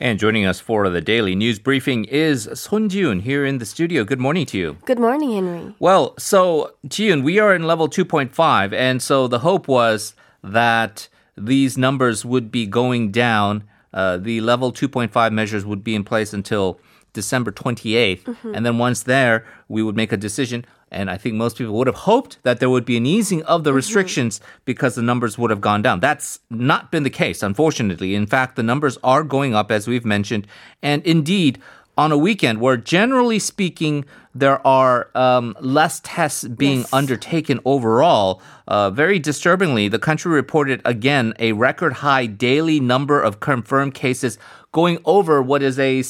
And 0.00 0.20
joining 0.20 0.46
us 0.46 0.60
for 0.60 0.88
the 0.88 1.00
daily 1.00 1.34
news 1.34 1.58
briefing 1.58 2.04
is 2.04 2.48
Son 2.54 2.88
Jiyoon 2.88 3.22
here 3.22 3.44
in 3.44 3.58
the 3.58 3.66
studio. 3.66 4.04
Good 4.04 4.20
morning 4.20 4.46
to 4.46 4.56
you. 4.56 4.76
Good 4.84 5.00
morning, 5.00 5.32
Henry. 5.32 5.74
Well, 5.80 6.14
so 6.18 6.74
Jiun, 6.86 7.24
we 7.24 7.40
are 7.40 7.52
in 7.52 7.64
level 7.64 7.88
2.5, 7.88 8.72
and 8.72 9.02
so 9.02 9.26
the 9.26 9.40
hope 9.40 9.66
was 9.66 10.14
that 10.44 11.08
these 11.36 11.76
numbers 11.76 12.24
would 12.24 12.52
be 12.52 12.64
going 12.64 13.10
down. 13.10 13.64
Uh, 13.92 14.18
the 14.18 14.40
level 14.40 14.72
2.5 14.72 15.32
measures 15.32 15.66
would 15.66 15.82
be 15.82 15.96
in 15.96 16.04
place 16.04 16.32
until 16.32 16.78
December 17.12 17.50
28th. 17.50 18.22
Mm-hmm. 18.22 18.54
And 18.54 18.64
then 18.64 18.78
once 18.78 19.02
there, 19.02 19.44
we 19.66 19.82
would 19.82 19.96
make 19.96 20.12
a 20.12 20.16
decision. 20.16 20.64
And 20.90 21.10
I 21.10 21.16
think 21.18 21.34
most 21.34 21.56
people 21.58 21.74
would 21.74 21.86
have 21.86 21.96
hoped 21.96 22.38
that 22.44 22.60
there 22.60 22.70
would 22.70 22.84
be 22.84 22.96
an 22.96 23.06
easing 23.06 23.42
of 23.42 23.58
Mm-hmm. 23.60 23.64
the 23.64 23.72
restrictions 23.74 24.40
because 24.64 24.94
the 24.94 25.02
numbers 25.02 25.36
would 25.38 25.50
have 25.50 25.60
gone 25.60 25.82
down. 25.82 26.00
That's 26.00 26.40
not 26.50 26.90
been 26.90 27.02
the 27.02 27.10
case, 27.10 27.42
unfortunately. 27.42 28.14
In 28.14 28.26
fact, 28.26 28.56
the 28.56 28.62
numbers 28.62 28.96
are 29.02 29.22
going 29.22 29.54
up, 29.54 29.70
as 29.70 29.86
we've 29.88 30.04
mentioned. 30.04 30.46
And 30.82 31.04
indeed, 31.04 31.60
on 31.96 32.12
a 32.12 32.16
weekend 32.18 32.60
where 32.60 32.76
generally 32.76 33.38
speaking, 33.40 34.04
there 34.34 34.64
are 34.66 35.10
um, 35.16 35.56
less 35.60 36.00
tests 36.04 36.44
being 36.44 36.80
Yes. 36.80 36.92
undertaken 36.92 37.58
overall. 37.64 38.40
Uh, 38.68 38.90
very 38.90 39.18
disturbingly, 39.18 39.88
the 39.88 39.98
country 39.98 40.30
reported 40.30 40.82
again 40.84 41.32
a 41.38 41.52
record 41.52 41.94
high 41.94 42.26
daily 42.26 42.78
number 42.78 43.18
of 43.20 43.40
confirmed 43.40 43.94
cases 43.94 44.38
going 44.72 44.98
over 45.06 45.40
what 45.40 45.62
is 45.62 45.78
a 45.78 46.04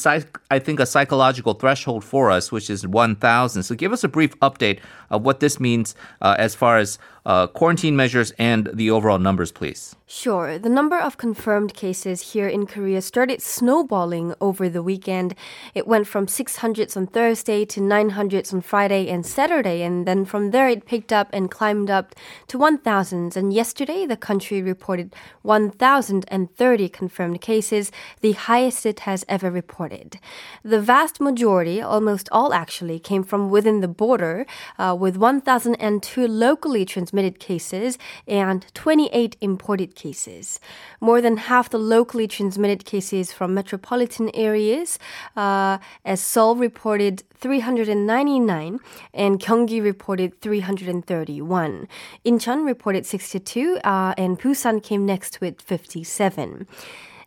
I 0.51 0.59
think 0.59 0.80
a 0.80 0.87
psychological 0.87 1.55
threshold 1.55 2.05
for 2.05 2.30
us, 2.30 2.51
which 2.51 2.69
is 2.69 2.87
1,000. 2.87 3.63
So 3.63 3.74
give 3.74 3.93
us 3.93 4.02
a 4.02 4.09
brief 4.09 4.38
update 4.41 4.80
of 5.10 5.23
what 5.23 5.41
this 5.41 5.60
means 5.60 5.95
uh, 6.21 6.35
as 6.38 6.55
far 6.55 6.79
as 6.79 6.99
uh, 7.24 7.47
quarantine 7.47 7.95
measures 7.95 8.32
and 8.38 8.71
the 8.73 8.91
overall 8.91 9.19
numbers, 9.19 9.52
please. 9.52 9.95
Sure. 10.07 10.59
The 10.59 10.71
number 10.71 10.99
of 10.99 11.19
confirmed 11.19 11.75
cases 11.75 12.32
here 12.32 12.49
in 12.49 12.66
Korea 12.66 13.02
started 13.02 13.43
snowballing 13.43 14.35
over 14.41 14.71
the 14.71 14.82
weekend. 14.82 15.35
It 15.75 15.87
went 15.87 16.07
from 16.07 16.27
600s 16.27 16.97
on 16.97 17.07
Thursday 17.07 17.66
to 17.66 17.80
900s 17.80 18.54
on 18.54 18.63
Friday 18.63 19.09
and 19.09 19.27
Saturday, 19.27 19.82
and 19.82 20.07
then 20.07 20.25
from 20.25 20.51
there 20.51 20.69
it 20.69 20.87
picked 20.87 21.13
up 21.13 21.29
and 21.35 21.51
climbed 21.51 21.91
up 21.91 22.15
to 22.49 22.59
1,000s. 22.59 23.37
And 23.37 23.52
yesterday, 23.52 24.07
the 24.07 24.16
country 24.16 24.63
reported 24.63 25.15
1,030 25.43 26.88
confirmed 26.88 27.41
cases, 27.41 27.93
the 28.21 28.32
highest 28.32 28.85
it 28.87 29.01
has 29.01 29.24
ever 29.29 29.51
reported. 29.51 30.18
The 30.63 30.80
vast 30.80 31.21
majority, 31.21 31.80
almost 31.80 32.29
all 32.32 32.52
actually, 32.52 32.99
came 32.99 33.23
from 33.23 33.51
within 33.51 33.80
the 33.80 33.88
border, 33.88 34.46
uh, 34.79 34.96
with 34.99 35.16
1,002 35.16 36.26
locally 36.26 36.85
transmitted 36.85 37.38
cases 37.38 37.99
and 38.26 38.66
28 38.74 39.37
imported 39.41 39.95
cases. 39.95 40.59
More 41.01 41.21
than 41.21 41.37
half 41.37 41.71
the 41.71 41.79
locally 41.79 42.26
transmitted 42.26 42.85
cases 42.85 43.32
from 43.32 43.54
metropolitan 43.54 44.30
areas, 44.35 44.99
uh, 45.37 45.79
as 46.04 46.21
Seoul 46.21 46.57
reported 46.57 47.23
399 47.41 48.81
and 49.15 49.39
Gyeonggi 49.39 49.83
reported 49.83 50.41
331. 50.41 51.89
Incheon 52.25 52.67
reported 52.67 53.07
62 53.07 53.79
uh, 53.85 54.15
and 54.17 54.39
Busan 54.39 54.83
came 54.83 55.07
next 55.07 55.41
with 55.41 55.61
57. 55.61 56.66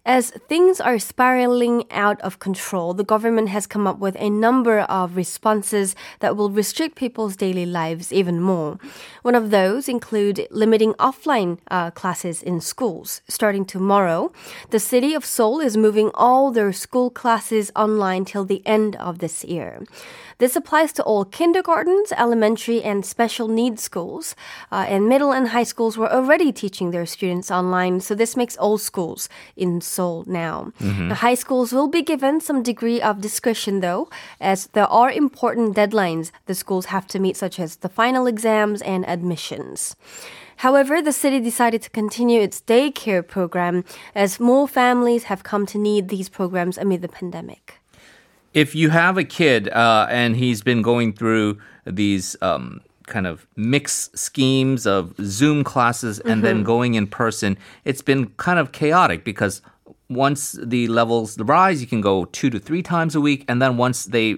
As 0.03 0.31
things 0.31 0.81
are 0.81 0.97
spiraling 0.97 1.83
out 1.91 2.19
of 2.21 2.39
control, 2.39 2.95
the 2.95 3.03
government 3.03 3.49
has 3.49 3.67
come 3.67 3.85
up 3.85 3.99
with 3.99 4.15
a 4.17 4.31
number 4.31 4.79
of 4.79 5.15
responses 5.15 5.95
that 6.21 6.35
will 6.35 6.49
restrict 6.49 6.95
people's 6.95 7.35
daily 7.35 7.67
lives 7.67 8.11
even 8.11 8.41
more. 8.41 8.79
One 9.21 9.35
of 9.35 9.51
those 9.51 9.87
include 9.87 10.47
limiting 10.49 10.93
offline 10.95 11.59
uh, 11.69 11.91
classes 11.91 12.41
in 12.41 12.61
schools. 12.61 13.21
Starting 13.27 13.63
tomorrow, 13.63 14.31
the 14.71 14.79
city 14.79 15.13
of 15.13 15.23
Seoul 15.23 15.59
is 15.59 15.77
moving 15.77 16.09
all 16.15 16.49
their 16.49 16.73
school 16.73 17.11
classes 17.11 17.71
online 17.75 18.25
till 18.25 18.43
the 18.43 18.65
end 18.65 18.95
of 18.95 19.19
this 19.19 19.43
year. 19.43 19.83
This 20.39 20.55
applies 20.55 20.91
to 20.93 21.03
all 21.03 21.23
kindergartens, 21.23 22.11
elementary, 22.17 22.81
and 22.81 23.05
special 23.05 23.47
needs 23.47 23.83
schools. 23.83 24.35
Uh, 24.71 24.85
and 24.89 25.07
middle 25.07 25.31
and 25.31 25.49
high 25.49 25.61
schools 25.61 25.99
were 25.99 26.11
already 26.11 26.51
teaching 26.51 26.89
their 26.89 27.05
students 27.05 27.51
online, 27.51 27.99
so 27.99 28.15
this 28.15 28.35
makes 28.35 28.57
all 28.57 28.79
schools 28.79 29.29
in 29.55 29.81
Now. 30.27 30.71
The 31.09 31.15
high 31.15 31.35
schools 31.35 31.73
will 31.73 31.87
be 31.87 32.01
given 32.01 32.39
some 32.41 32.63
degree 32.63 33.01
of 33.01 33.21
discretion, 33.21 33.81
though, 33.81 34.09
as 34.39 34.67
there 34.67 34.87
are 34.87 35.11
important 35.11 35.75
deadlines 35.75 36.31
the 36.45 36.55
schools 36.55 36.85
have 36.87 37.07
to 37.07 37.19
meet, 37.19 37.37
such 37.37 37.59
as 37.59 37.77
the 37.77 37.89
final 37.89 38.27
exams 38.27 38.81
and 38.81 39.07
admissions. 39.07 39.95
However, 40.57 41.01
the 41.01 41.11
city 41.11 41.39
decided 41.39 41.81
to 41.81 41.89
continue 41.89 42.39
its 42.41 42.61
daycare 42.61 43.25
program 43.27 43.83
as 44.13 44.39
more 44.39 44.67
families 44.67 45.23
have 45.23 45.41
come 45.43 45.65
to 45.67 45.77
need 45.77 46.09
these 46.09 46.29
programs 46.29 46.77
amid 46.77 47.01
the 47.01 47.09
pandemic. 47.09 47.81
if 48.53 48.75
you 48.75 48.89
have 48.89 49.17
a 49.17 49.23
kid 49.23 49.69
uh, 49.69 50.07
and 50.09 50.35
he's 50.35 50.61
been 50.61 50.81
going 50.81 51.13
through 51.13 51.57
these 51.85 52.35
um, 52.41 52.81
kind 53.07 53.27
of 53.27 53.47
mixed 53.55 54.17
schemes 54.17 54.85
of 54.85 55.13
Zoom 55.21 55.63
classes 55.63 56.19
and 56.19 56.43
then 56.43 56.63
going 56.63 56.95
in 56.95 57.07
person, 57.07 57.57
it's 57.85 58.01
been 58.01 58.27
kind 58.37 58.59
of 58.59 58.71
chaotic 58.71 59.23
because 59.23 59.61
once 60.13 60.53
the 60.61 60.87
levels 60.87 61.37
rise, 61.39 61.81
you 61.81 61.87
can 61.87 62.01
go 62.01 62.25
two 62.25 62.49
to 62.49 62.59
three 62.59 62.83
times 62.83 63.15
a 63.15 63.21
week, 63.21 63.45
and 63.47 63.61
then 63.61 63.77
once 63.77 64.05
they 64.05 64.37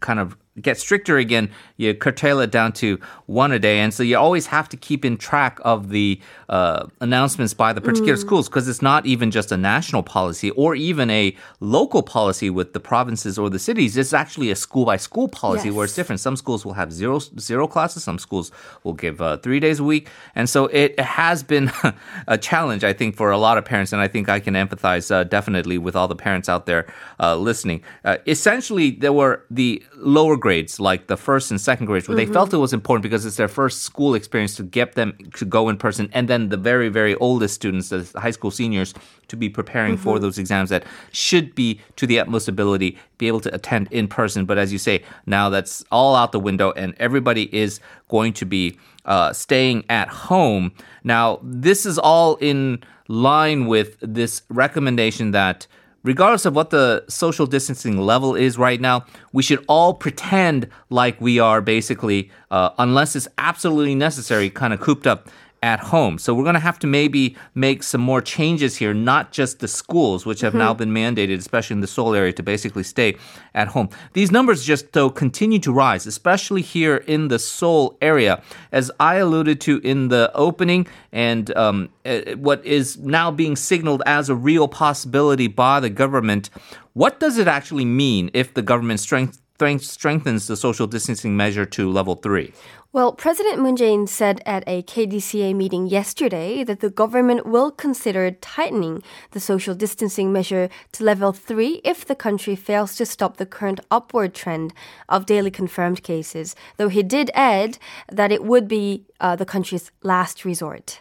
kind 0.00 0.20
of 0.20 0.36
get 0.60 0.78
stricter 0.78 1.18
again, 1.18 1.50
you 1.76 1.94
curtail 1.94 2.40
it 2.40 2.50
down 2.50 2.72
to 2.72 2.98
one 3.26 3.50
a 3.52 3.58
day. 3.58 3.80
And 3.80 3.92
so 3.92 4.02
you 4.02 4.16
always 4.16 4.46
have 4.46 4.68
to 4.68 4.76
keep 4.76 5.04
in 5.04 5.16
track 5.16 5.58
of 5.64 5.88
the 5.88 6.20
uh, 6.48 6.86
announcements 7.00 7.54
by 7.54 7.72
the 7.72 7.80
particular 7.80 8.16
schools 8.16 8.48
because 8.48 8.68
it's 8.68 8.82
not 8.82 9.04
even 9.04 9.30
just 9.30 9.50
a 9.50 9.56
national 9.56 10.02
policy 10.02 10.50
or 10.50 10.74
even 10.74 11.10
a 11.10 11.36
local 11.60 12.02
policy 12.02 12.50
with 12.50 12.72
the 12.72 12.80
provinces 12.80 13.38
or 13.38 13.50
the 13.50 13.58
cities. 13.58 13.96
It's 13.96 14.12
actually 14.12 14.50
a 14.50 14.56
school 14.56 14.84
by 14.84 14.96
school 14.96 15.28
policy 15.28 15.70
where 15.70 15.84
it's 15.84 15.94
different. 15.94 16.20
Some 16.20 16.36
schools 16.36 16.64
will 16.64 16.74
have 16.74 16.92
zero 16.92 17.18
zero 17.18 17.66
classes. 17.66 18.04
Some 18.04 18.18
schools 18.18 18.52
will 18.84 18.92
give 18.92 19.20
uh, 19.20 19.38
three 19.38 19.58
days 19.58 19.80
a 19.80 19.84
week. 19.84 20.08
And 20.34 20.48
so 20.48 20.66
it 20.66 20.98
has 21.00 21.42
been 21.42 21.72
a 22.28 22.38
challenge, 22.38 22.84
I 22.84 22.92
think, 22.92 23.16
for 23.16 23.30
a 23.30 23.38
lot 23.38 23.58
of 23.58 23.64
parents. 23.64 23.92
And 23.92 24.00
I 24.00 24.06
think 24.08 24.28
I 24.28 24.38
can 24.38 24.54
empathize 24.54 25.10
uh, 25.10 25.24
definitely 25.24 25.78
with 25.78 25.96
all 25.96 26.06
the 26.06 26.16
parents 26.16 26.48
out 26.48 26.66
there 26.66 26.86
uh, 27.18 27.36
listening. 27.36 27.82
Uh, 28.04 28.18
essentially, 28.26 28.92
there 28.92 29.12
were 29.12 29.44
the 29.50 29.82
lower 29.96 30.36
grades, 30.44 30.78
like 30.78 31.06
the 31.06 31.16
first 31.16 31.50
and 31.50 31.58
second 31.58 31.86
grades, 31.86 32.06
where 32.06 32.14
they 32.14 32.26
felt 32.26 32.52
it 32.52 32.58
was 32.58 32.74
important 32.74 33.02
because 33.02 33.24
it's 33.24 33.36
their 33.36 33.48
first 33.48 33.82
school 33.82 34.14
experience 34.14 34.54
to 34.54 34.62
get 34.62 34.92
them 34.92 35.16
to 35.36 35.46
go 35.46 35.70
in 35.70 35.78
person. 35.78 36.10
And 36.12 36.28
then 36.28 36.50
the 36.50 36.58
very, 36.58 36.90
very 36.90 37.14
oldest 37.14 37.54
students, 37.54 37.88
the 37.88 38.06
high 38.14 38.30
school 38.30 38.50
seniors, 38.50 38.92
to 39.28 39.36
be 39.36 39.48
preparing 39.48 39.96
for 39.96 40.18
those 40.18 40.36
exams 40.38 40.68
that 40.68 40.84
should 41.12 41.54
be 41.54 41.80
to 41.96 42.06
the 42.06 42.20
utmost 42.20 42.46
ability, 42.46 42.98
be 43.16 43.26
able 43.26 43.40
to 43.40 43.54
attend 43.54 43.88
in 43.90 44.06
person. 44.06 44.44
But 44.44 44.58
as 44.58 44.70
you 44.70 44.78
say, 44.78 45.02
now 45.24 45.48
that's 45.48 45.82
all 45.90 46.14
out 46.14 46.32
the 46.32 46.40
window, 46.40 46.72
and 46.72 46.94
everybody 46.98 47.44
is 47.56 47.80
going 48.08 48.34
to 48.34 48.44
be 48.44 48.78
uh, 49.06 49.32
staying 49.32 49.86
at 49.88 50.08
home. 50.08 50.72
Now, 51.04 51.40
this 51.42 51.86
is 51.86 51.98
all 51.98 52.36
in 52.36 52.84
line 53.08 53.64
with 53.64 53.96
this 54.02 54.42
recommendation 54.50 55.30
that 55.30 55.66
regardless 56.04 56.44
of 56.44 56.54
what 56.54 56.70
the 56.70 57.04
social 57.08 57.46
distancing 57.46 57.98
level 57.98 58.36
is 58.36 58.56
right 58.56 58.80
now, 58.80 59.04
we 59.32 59.42
should 59.42 59.64
all 59.66 59.94
pretend 59.94 60.68
like 60.90 61.20
we 61.20 61.40
are 61.40 61.60
basically, 61.60 62.30
uh, 62.52 62.70
unless 62.78 63.16
it's 63.16 63.26
absolutely 63.38 63.96
necessary, 63.96 64.48
kind 64.50 64.72
of 64.72 64.80
cooped 64.80 65.06
up 65.06 65.28
at 65.64 65.80
home. 65.80 66.18
So 66.18 66.34
we're 66.34 66.44
going 66.44 66.54
to 66.56 66.60
have 66.60 66.78
to 66.80 66.86
maybe 66.86 67.36
make 67.54 67.82
some 67.82 68.02
more 68.02 68.20
changes 68.20 68.76
here, 68.76 68.92
not 68.92 69.32
just 69.32 69.60
the 69.60 69.66
schools, 69.66 70.26
which 70.26 70.42
have 70.42 70.52
now 70.52 70.74
been 70.74 70.90
mandated, 70.90 71.38
especially 71.38 71.72
in 71.76 71.80
the 71.80 71.86
Seoul 71.86 72.14
area, 72.14 72.34
to 72.34 72.42
basically 72.42 72.82
stay 72.82 73.16
at 73.54 73.68
home. 73.68 73.88
These 74.12 74.30
numbers 74.30 74.62
just, 74.62 74.92
though, 74.92 75.08
continue 75.08 75.58
to 75.60 75.72
rise, 75.72 76.06
especially 76.06 76.60
here 76.60 76.96
in 76.96 77.28
the 77.28 77.38
Seoul 77.38 77.96
area. 78.02 78.42
As 78.72 78.90
I 79.00 79.14
alluded 79.14 79.58
to 79.62 79.78
in 79.78 80.08
the 80.08 80.30
opening, 80.34 80.86
and 81.12 81.56
um, 81.56 81.88
eh, 82.04 82.34
what 82.34 82.62
is 82.66 82.98
now 82.98 83.30
being 83.30 83.56
signaled 83.56 84.02
as 84.04 84.28
a 84.28 84.34
real 84.34 84.68
possibility 84.68 85.46
by 85.46 85.80
the 85.80 85.88
government, 85.88 86.50
what 86.92 87.18
does 87.18 87.38
it 87.38 87.48
actually 87.48 87.86
mean 87.86 88.30
if 88.34 88.52
the 88.52 88.62
government 88.62 89.00
strength, 89.00 89.40
strengthens 89.78 90.48
the 90.48 90.56
social 90.56 90.88
distancing 90.88 91.36
measure 91.36 91.64
to 91.64 91.88
level 91.88 92.16
three? 92.16 92.52
Well, 92.92 93.12
President 93.12 93.60
Moon 93.60 93.76
Jae-in 93.76 94.06
said 94.06 94.40
at 94.46 94.64
a 94.66 94.82
KDCA 94.82 95.54
meeting 95.54 95.86
yesterday 95.86 96.64
that 96.64 96.80
the 96.80 96.90
government 96.90 97.46
will 97.46 97.70
consider 97.70 98.30
tightening 98.30 99.02
the 99.30 99.40
social 99.40 99.74
distancing 99.74 100.32
measure 100.32 100.68
to 100.92 101.04
level 101.04 101.32
3 101.32 101.80
if 101.84 102.04
the 102.04 102.14
country 102.14 102.54
fails 102.56 102.96
to 102.96 103.06
stop 103.06 103.36
the 103.36 103.46
current 103.46 103.80
upward 103.90 104.34
trend 104.34 104.72
of 105.08 105.26
daily 105.26 105.50
confirmed 105.50 106.02
cases, 106.02 106.54
though 106.76 106.88
he 106.88 107.02
did 107.02 107.30
add 107.34 107.78
that 108.08 108.30
it 108.30 108.44
would 108.44 108.68
be 108.68 109.04
uh, 109.20 109.34
the 109.34 109.46
country's 109.46 109.90
last 110.02 110.44
resort. 110.44 111.00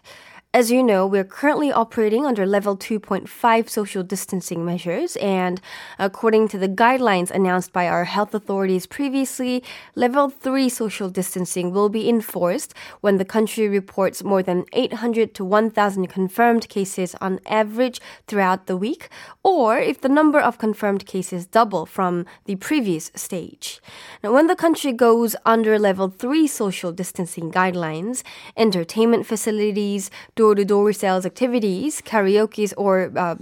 As 0.55 0.69
you 0.69 0.83
know, 0.83 1.07
we're 1.07 1.23
currently 1.23 1.71
operating 1.71 2.27
under 2.27 2.45
level 2.45 2.77
2.5 2.77 3.67
social 3.67 4.03
distancing 4.03 4.63
measures, 4.63 5.15
and 5.15 5.59
according 5.97 6.47
to 6.50 6.59
the 6.59 6.69
guidelines 6.69 7.31
announced 7.31 7.73
by 7.73 7.88
our 7.88 8.03
health 8.03 8.35
authorities 8.35 8.85
previously, 8.85 9.63
level 9.95 10.29
3 10.29 10.69
social 10.69 11.09
distancing 11.09 11.71
will 11.71 11.89
be 11.89 12.07
enforced 12.07 12.75
when 13.01 13.17
the 13.17 13.25
country 13.25 13.67
reports 13.67 14.23
more 14.23 14.44
than 14.44 14.65
800 14.73 15.33
to 15.33 15.44
1,000 15.44 16.05
confirmed 16.05 16.69
cases 16.69 17.15
on 17.19 17.39
average 17.47 17.99
throughout 18.27 18.67
the 18.67 18.77
week, 18.77 19.09
or 19.41 19.79
if 19.79 20.01
the 20.01 20.07
number 20.07 20.39
of 20.39 20.59
confirmed 20.59 21.07
cases 21.07 21.47
double 21.47 21.88
from 21.88 22.27
the 22.45 22.57
previous 22.57 23.09
stage. 23.15 23.81
Now, 24.23 24.31
when 24.31 24.45
the 24.45 24.56
country 24.56 24.91
goes 24.91 25.35
under 25.47 25.79
level 25.79 26.09
3 26.09 26.45
social 26.45 26.91
distancing 26.91 27.51
guidelines, 27.51 28.21
entertainment 28.56 29.25
facilities, 29.25 30.11
door 30.44 30.56
to 30.56 30.66
door 30.66 30.92
sales 30.92 31.25
activities, 31.25 32.01
karaoke's 32.01 32.74
or 32.74 32.94
uh, 33.16 33.36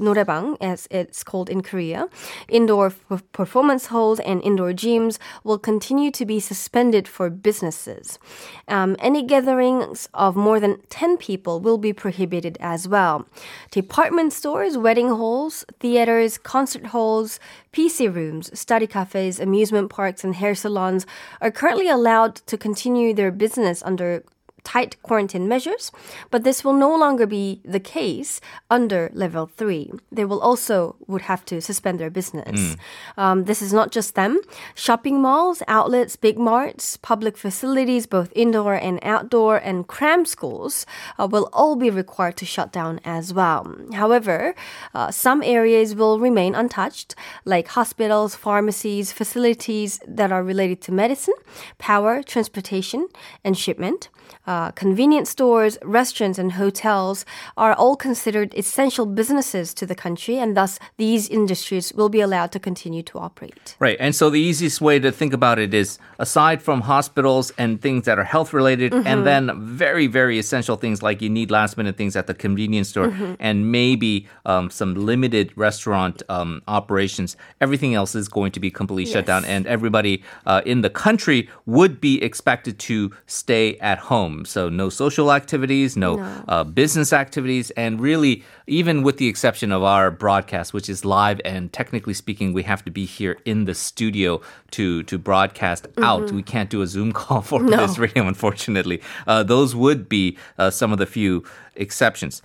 as 0.62 0.88
it's 0.92 1.24
called 1.24 1.50
in 1.50 1.62
Korea, 1.70 2.08
indoor 2.48 2.88
f- 3.10 3.24
performance 3.32 3.88
halls, 3.88 4.20
and 4.20 4.38
indoor 4.44 4.72
gyms 4.84 5.18
will 5.44 5.58
continue 5.58 6.12
to 6.12 6.24
be 6.26 6.40
suspended 6.40 7.08
for 7.08 7.32
businesses. 7.32 8.20
Um, 8.68 8.96
any 9.00 9.24
gatherings 9.24 10.10
of 10.14 10.36
more 10.36 10.60
than 10.60 10.74
10 10.90 11.18
people 11.18 11.60
will 11.60 11.80
be 11.80 11.92
prohibited 11.92 12.56
as 12.60 12.88
well. 12.88 13.26
Department 13.72 14.32
stores, 14.32 14.78
wedding 14.78 15.10
halls, 15.10 15.66
theaters, 15.80 16.38
concert 16.38 16.86
halls, 16.94 17.40
PC 17.74 18.14
rooms, 18.14 18.46
study 18.54 18.86
cafes, 18.86 19.40
amusement 19.40 19.90
parks, 19.90 20.24
and 20.24 20.36
hair 20.36 20.54
salons 20.54 21.08
are 21.42 21.50
currently 21.50 21.90
allowed 21.90 22.36
to 22.46 22.58
continue 22.58 23.12
their 23.12 23.32
business 23.32 23.82
under 23.90 24.24
tight 24.64 25.02
quarantine 25.02 25.48
measures, 25.48 25.92
but 26.30 26.44
this 26.44 26.64
will 26.64 26.74
no 26.74 26.96
longer 26.96 27.26
be 27.26 27.62
the 27.66 27.80
case 27.80 28.42
under 28.70 29.10
level 29.14 29.50
three. 29.58 29.92
They 30.12 30.26
will 30.26 30.42
also 30.42 30.96
would 31.08 31.24
have 31.24 31.44
to 31.46 31.62
suspend 31.62 32.00
their 32.00 32.10
business. 32.10 32.78
Um, 33.18 33.46
this 33.46 33.62
is 33.62 33.74
not 33.74 33.92
just 33.92 34.16
them. 34.16 34.40
Shopping 34.76 35.22
malls, 35.22 35.64
outlets, 35.68 36.16
big 36.16 36.38
marts, 36.38 36.98
public 36.98 37.38
facilities, 37.38 38.06
both 38.06 38.32
indoor 38.36 38.76
and 38.76 39.00
outdoor, 39.02 39.58
and 39.58 39.88
cram 39.88 40.26
schools 40.26 40.86
uh, 41.20 41.28
will 41.32 41.50
all 41.54 41.76
be 41.76 41.90
required 41.90 42.38
to 42.38 42.46
shut 42.46 42.72
down 42.72 43.00
as 43.04 43.34
well. 43.34 43.62
However, 43.94 44.56
uh, 44.94 45.12
some 45.12 45.42
areas 45.44 45.96
will 45.96 46.20
remain 46.20 46.56
untouched, 46.56 47.16
like 47.46 47.68
hospitals, 47.80 48.36
pharmacies, 48.36 49.12
facilities 49.12 50.00
that 50.08 50.32
are 50.32 50.44
related 50.44 50.80
to 50.82 50.92
medicine, 50.92 51.40
power, 51.78 52.22
transportation, 52.24 53.08
and 53.44 53.58
shipment. 53.58 54.10
Uh, 54.48 54.51
convenience 54.84 55.30
stores, 55.30 55.78
restaurants, 56.00 56.38
and 56.40 56.52
hotels 56.64 57.26
are 57.64 57.74
all 57.82 57.96
considered 57.96 58.50
essential 58.64 59.06
businesses 59.06 59.74
to 59.80 59.86
the 59.86 59.96
country, 60.06 60.36
and 60.38 60.56
thus 60.60 60.80
these 60.98 61.24
industries 61.30 61.94
will 61.98 62.10
be 62.10 62.22
allowed 62.22 62.52
to 62.52 62.60
continue 62.60 63.04
to 63.12 63.16
operate. 63.28 63.76
Right. 63.80 63.98
And 64.00 64.14
so 64.20 64.30
the 64.30 64.44
easiest 64.50 64.82
way 64.82 65.00
to 65.00 65.12
think 65.12 65.34
about 65.34 65.58
it 65.60 65.74
is 65.74 66.00
aside 66.20 66.62
from 66.62 66.82
hospitals 66.82 67.52
and 67.58 67.82
things 67.82 68.06
that 68.06 68.18
are 68.20 68.30
health 68.36 68.54
related, 68.54 68.94
and 68.94 69.26
then 69.26 69.44
very, 69.86 70.08
very 70.08 70.38
essential 70.40 70.76
things 70.76 71.02
like 71.02 71.22
you 71.22 71.30
need 71.30 71.52
last 71.52 71.78
minute 71.78 71.96
things 71.98 72.16
at 72.16 72.26
the 72.28 72.34
convenience 72.34 72.90
store 72.90 73.14
and 73.40 73.72
maybe 73.72 74.28
um, 74.46 74.70
some 74.70 74.96
limited 74.96 75.52
restaurant 75.56 76.24
um, 76.30 76.62
operations, 76.68 77.38
everything 77.60 77.94
else 77.96 78.16
is 78.16 78.28
going 78.28 78.52
to 78.52 78.60
be 78.60 78.72
completely 78.72 79.12
shut 79.12 79.26
down. 79.26 79.46
And 79.46 79.68
everybody 79.68 80.24
uh, 80.46 80.62
in 80.66 80.82
the 80.82 80.90
country 80.90 81.50
would 81.66 82.00
be 82.00 82.22
expected 82.24 82.80
to 82.80 83.12
stay 83.26 83.78
at 83.80 84.00
home. 84.12 84.41
So 84.46 84.70
no 84.70 84.90
social 84.90 85.32
activities, 85.32 85.96
no, 85.98 86.20
Uh, 86.48 86.64
business 86.64 87.14
activities, 87.14 87.72
and 87.72 88.00
really, 88.02 88.44
even 88.68 89.04
with 89.04 89.18
the 89.18 89.28
exception 89.28 89.72
of 89.72 89.84
our 89.84 90.12
broadcast, 90.12 90.74
which 90.74 90.90
is 90.90 91.06
live 91.06 91.40
and 91.46 91.72
technically 91.72 92.14
speaking, 92.14 92.54
we 92.54 92.64
have 92.64 92.84
to 92.86 92.92
be 92.92 93.06
here 93.06 93.38
in 93.46 93.66
the 93.66 93.74
studio 93.74 94.42
to 94.72 95.04
to 95.04 95.18
broadcast 95.18 95.88
out. 95.98 96.32
We 96.32 96.44
can't 96.44 96.70
do 96.70 96.82
a 96.82 96.88
Zoom 96.88 97.12
call 97.20 97.42
for 97.42 97.62
this 97.64 97.98
radio, 97.98 98.28
unfortunately. 98.28 99.02
Uh, 99.28 99.44
those 99.44 99.76
would 99.76 100.08
be 100.10 100.38
uh, 100.58 100.70
some 100.70 100.92
of 100.92 100.98
the 101.00 101.06
few 101.06 101.44
exceptions. 101.76 102.42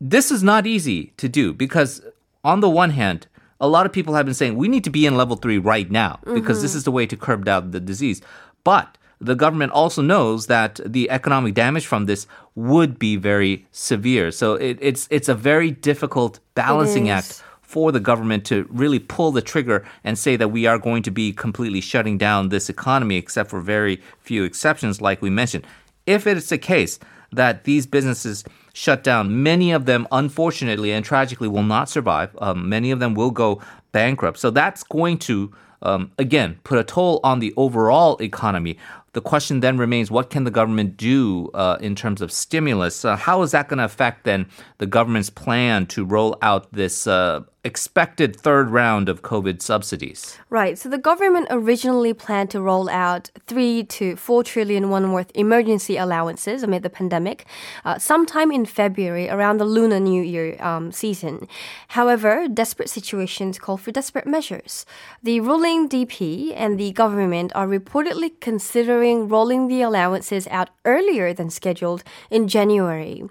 This 0.00 0.30
is 0.30 0.42
not 0.42 0.66
easy 0.66 1.12
to 1.16 1.28
do 1.28 1.52
because 1.52 2.02
on 2.42 2.60
the 2.60 2.68
one 2.68 2.90
hand 2.90 3.26
a 3.60 3.68
lot 3.68 3.86
of 3.86 3.92
people 3.92 4.14
have 4.14 4.26
been 4.26 4.34
saying 4.34 4.56
we 4.56 4.68
need 4.68 4.84
to 4.84 4.90
be 4.90 5.06
in 5.06 5.16
level 5.16 5.36
3 5.36 5.56
right 5.58 5.90
now 5.90 6.18
because 6.34 6.60
this 6.60 6.74
is 6.74 6.84
the 6.84 6.90
way 6.90 7.06
to 7.06 7.16
curb 7.16 7.44
down 7.44 7.70
the 7.70 7.80
disease. 7.80 8.20
But 8.64 8.98
the 9.20 9.34
government 9.34 9.72
also 9.72 10.02
knows 10.02 10.46
that 10.46 10.80
the 10.84 11.10
economic 11.10 11.54
damage 11.54 11.86
from 11.86 12.06
this 12.06 12.26
would 12.54 12.98
be 12.98 13.16
very 13.16 13.66
severe 13.70 14.30
so 14.30 14.54
it, 14.54 14.78
it's 14.80 15.08
it's 15.10 15.28
a 15.28 15.34
very 15.34 15.70
difficult 15.70 16.40
balancing 16.54 17.08
act 17.08 17.42
for 17.62 17.90
the 17.90 18.00
government 18.00 18.44
to 18.44 18.66
really 18.70 18.98
pull 18.98 19.32
the 19.32 19.42
trigger 19.42 19.84
and 20.04 20.18
say 20.18 20.36
that 20.36 20.48
we 20.48 20.66
are 20.66 20.78
going 20.78 21.02
to 21.02 21.10
be 21.10 21.32
completely 21.32 21.80
shutting 21.80 22.16
down 22.16 22.48
this 22.48 22.68
economy 22.68 23.16
except 23.16 23.50
for 23.50 23.60
very 23.60 24.00
few 24.20 24.44
exceptions 24.44 25.00
like 25.00 25.20
we 25.20 25.30
mentioned 25.30 25.66
if 26.06 26.26
it's 26.26 26.48
the 26.48 26.58
case 26.58 26.98
that 27.32 27.64
these 27.64 27.86
businesses 27.86 28.44
shut 28.72 29.02
down, 29.02 29.42
many 29.42 29.72
of 29.72 29.86
them, 29.86 30.06
unfortunately 30.12 30.92
and 30.92 31.04
tragically, 31.04 31.48
will 31.48 31.62
not 31.62 31.88
survive. 31.88 32.36
Um, 32.40 32.68
many 32.68 32.90
of 32.90 33.00
them 33.00 33.14
will 33.14 33.30
go 33.30 33.62
bankrupt. 33.92 34.38
So 34.38 34.50
that's 34.50 34.82
going 34.82 35.18
to, 35.20 35.52
um, 35.82 36.10
again, 36.18 36.58
put 36.64 36.78
a 36.78 36.84
toll 36.84 37.20
on 37.24 37.38
the 37.38 37.54
overall 37.56 38.20
economy. 38.20 38.78
The 39.14 39.20
question 39.20 39.60
then 39.60 39.78
remains 39.78 40.10
what 40.10 40.28
can 40.28 40.42
the 40.42 40.50
government 40.50 40.96
do 40.96 41.48
uh, 41.54 41.78
in 41.80 41.94
terms 41.94 42.20
of 42.20 42.32
stimulus? 42.32 43.04
Uh, 43.04 43.14
how 43.16 43.42
is 43.42 43.52
that 43.52 43.68
going 43.68 43.78
to 43.78 43.84
affect 43.84 44.24
then 44.24 44.46
the 44.78 44.86
government's 44.86 45.30
plan 45.30 45.86
to 45.86 46.04
roll 46.04 46.36
out 46.42 46.72
this 46.72 47.06
uh, 47.06 47.42
expected 47.64 48.36
third 48.36 48.70
round 48.70 49.08
of 49.08 49.22
COVID 49.22 49.62
subsidies? 49.62 50.38
Right. 50.50 50.78
So 50.78 50.88
the 50.88 50.98
government 50.98 51.48
originally 51.50 52.12
planned 52.12 52.50
to 52.50 52.60
roll 52.60 52.88
out 52.90 53.30
three 53.46 53.84
to 53.84 54.16
four 54.16 54.44
trillion 54.44 54.90
won 54.90 55.12
worth 55.12 55.30
emergency 55.34 55.96
allowances 55.96 56.62
amid 56.62 56.82
the 56.82 56.90
pandemic, 56.90 57.46
uh, 57.84 57.98
sometime 57.98 58.52
in 58.52 58.66
February 58.66 59.28
around 59.28 59.58
the 59.58 59.64
Lunar 59.64 60.00
New 60.00 60.22
Year 60.22 60.62
um, 60.62 60.92
season. 60.92 61.48
However, 61.88 62.46
desperate 62.48 62.90
situations 62.90 63.58
call 63.58 63.76
for 63.76 63.90
desperate 63.90 64.26
measures. 64.26 64.84
The 65.22 65.40
ruling 65.40 65.88
DP 65.88 66.52
and 66.54 66.78
the 66.78 66.92
government 66.92 67.52
are 67.54 67.66
reportedly 67.66 68.32
considering 68.40 69.28
rolling 69.28 69.68
the 69.68 69.82
allowances 69.82 70.46
out 70.48 70.70
earlier 70.84 71.32
than 71.32 71.50
scheduled 71.50 72.04
in 72.30 72.48
January. 72.48 73.24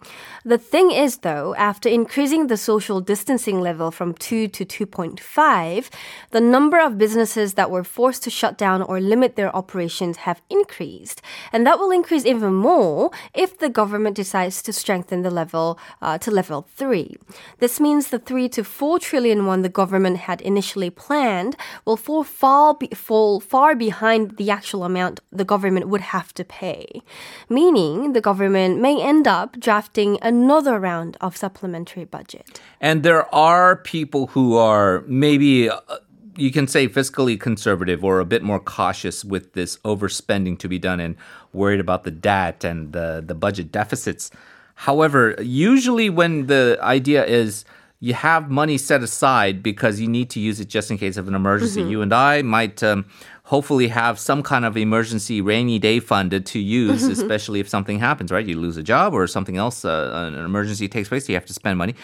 The 0.43 0.57
thing 0.57 0.91
is, 0.91 1.19
though, 1.19 1.53
after 1.55 1.87
increasing 1.87 2.47
the 2.47 2.57
social 2.57 2.99
distancing 2.99 3.61
level 3.61 3.91
from 3.91 4.13
2 4.23 4.47
to 4.47 4.65
2.5, 4.65 5.89
the 6.31 6.39
number 6.39 6.79
of 6.79 6.97
businesses 6.97 7.55
that 7.55 7.69
were 7.69 7.83
forced 7.83 8.23
to 8.23 8.29
shut 8.29 8.57
down 8.57 8.81
or 8.81 9.01
limit 9.01 9.35
their 9.35 9.53
operations 9.53 10.15
have 10.25 10.41
increased. 10.49 11.21
And 11.51 11.67
that 11.67 11.77
will 11.77 11.91
increase 11.91 12.25
even 12.25 12.53
more 12.53 13.11
if 13.33 13.57
the 13.57 13.67
government 13.67 14.15
decides 14.15 14.61
to 14.61 14.71
strengthen 14.71 15.23
the 15.23 15.29
level 15.29 15.77
uh, 16.01 16.17
to 16.19 16.31
level 16.31 16.65
3. 16.75 17.17
This 17.59 17.81
means 17.81 18.07
the 18.07 18.19
3 18.19 18.47
to 18.55 18.63
4 18.63 18.99
trillion 18.99 19.45
won 19.45 19.61
the 19.61 19.69
government 19.81 20.17
had 20.29 20.39
initially 20.41 20.89
planned 20.89 21.57
will 21.85 21.97
fall 21.97 22.23
far, 22.23 22.73
be- 22.75 22.87
fall 22.95 23.41
far 23.41 23.75
behind 23.75 24.37
the 24.37 24.49
actual 24.49 24.85
amount 24.85 25.19
the 25.33 25.45
government 25.53 25.89
would 25.89 26.05
have 26.15 26.33
to 26.35 26.45
pay. 26.45 27.01
Meaning 27.49 28.13
the 28.13 28.21
government 28.21 28.79
may 28.79 29.01
end 29.01 29.27
up 29.27 29.59
drafting 29.59 30.17
another 30.21 30.79
round 30.79 31.17
of 31.19 31.35
supplementary 31.35 32.05
budget. 32.05 32.61
And 32.79 33.03
there 33.03 33.25
are 33.35 33.75
people 33.75 34.12
who 34.27 34.57
are 34.57 35.03
maybe 35.07 35.69
uh, 35.69 35.79
you 36.35 36.51
can 36.51 36.67
say 36.67 36.87
fiscally 36.87 37.39
conservative 37.39 38.03
or 38.03 38.19
a 38.19 38.25
bit 38.25 38.43
more 38.43 38.59
cautious 38.59 39.23
with 39.23 39.53
this 39.53 39.77
overspending 39.79 40.57
to 40.59 40.67
be 40.67 40.79
done 40.79 40.99
and 40.99 41.15
worried 41.51 41.79
about 41.79 42.03
the 42.03 42.11
debt 42.11 42.63
and 42.63 42.93
the, 42.93 43.23
the 43.25 43.35
budget 43.35 43.71
deficits. 43.71 44.31
However, 44.75 45.35
usually 45.39 46.09
when 46.09 46.47
the 46.47 46.77
idea 46.81 47.23
is 47.25 47.65
you 47.99 48.13
have 48.13 48.49
money 48.49 48.77
set 48.77 49.01
aside 49.01 49.63
because 49.63 49.99
you 49.99 50.07
need 50.07 50.29
to 50.31 50.39
use 50.39 50.59
it 50.59 50.67
just 50.67 50.91
in 50.91 50.97
case 50.97 51.15
of 51.15 51.27
an 51.27 51.35
emergency, 51.35 51.81
you 51.83 52.01
and 52.01 52.11
I 52.11 52.41
might 52.41 52.83
um, 52.83 53.05
hopefully 53.43 53.87
have 53.87 54.19
some 54.19 54.43
kind 54.43 54.65
of 54.65 54.75
emergency 54.75 55.39
rainy 55.39 55.79
day 55.79 55.99
fund 56.01 56.45
to 56.45 56.59
use, 56.59 57.03
especially 57.17 57.59
if 57.59 57.69
something 57.69 57.99
happens, 57.99 58.31
right? 58.31 58.45
You 58.45 58.59
lose 58.59 58.75
a 58.75 58.83
job 58.83 59.13
or 59.13 59.25
something 59.27 59.55
else, 59.55 59.85
uh, 59.85 60.29
an 60.33 60.43
emergency 60.43 60.89
takes 60.89 61.07
place, 61.07 61.29
you 61.29 61.35
have 61.35 61.45
to 61.45 61.53
spend 61.53 61.77
money 61.77 61.95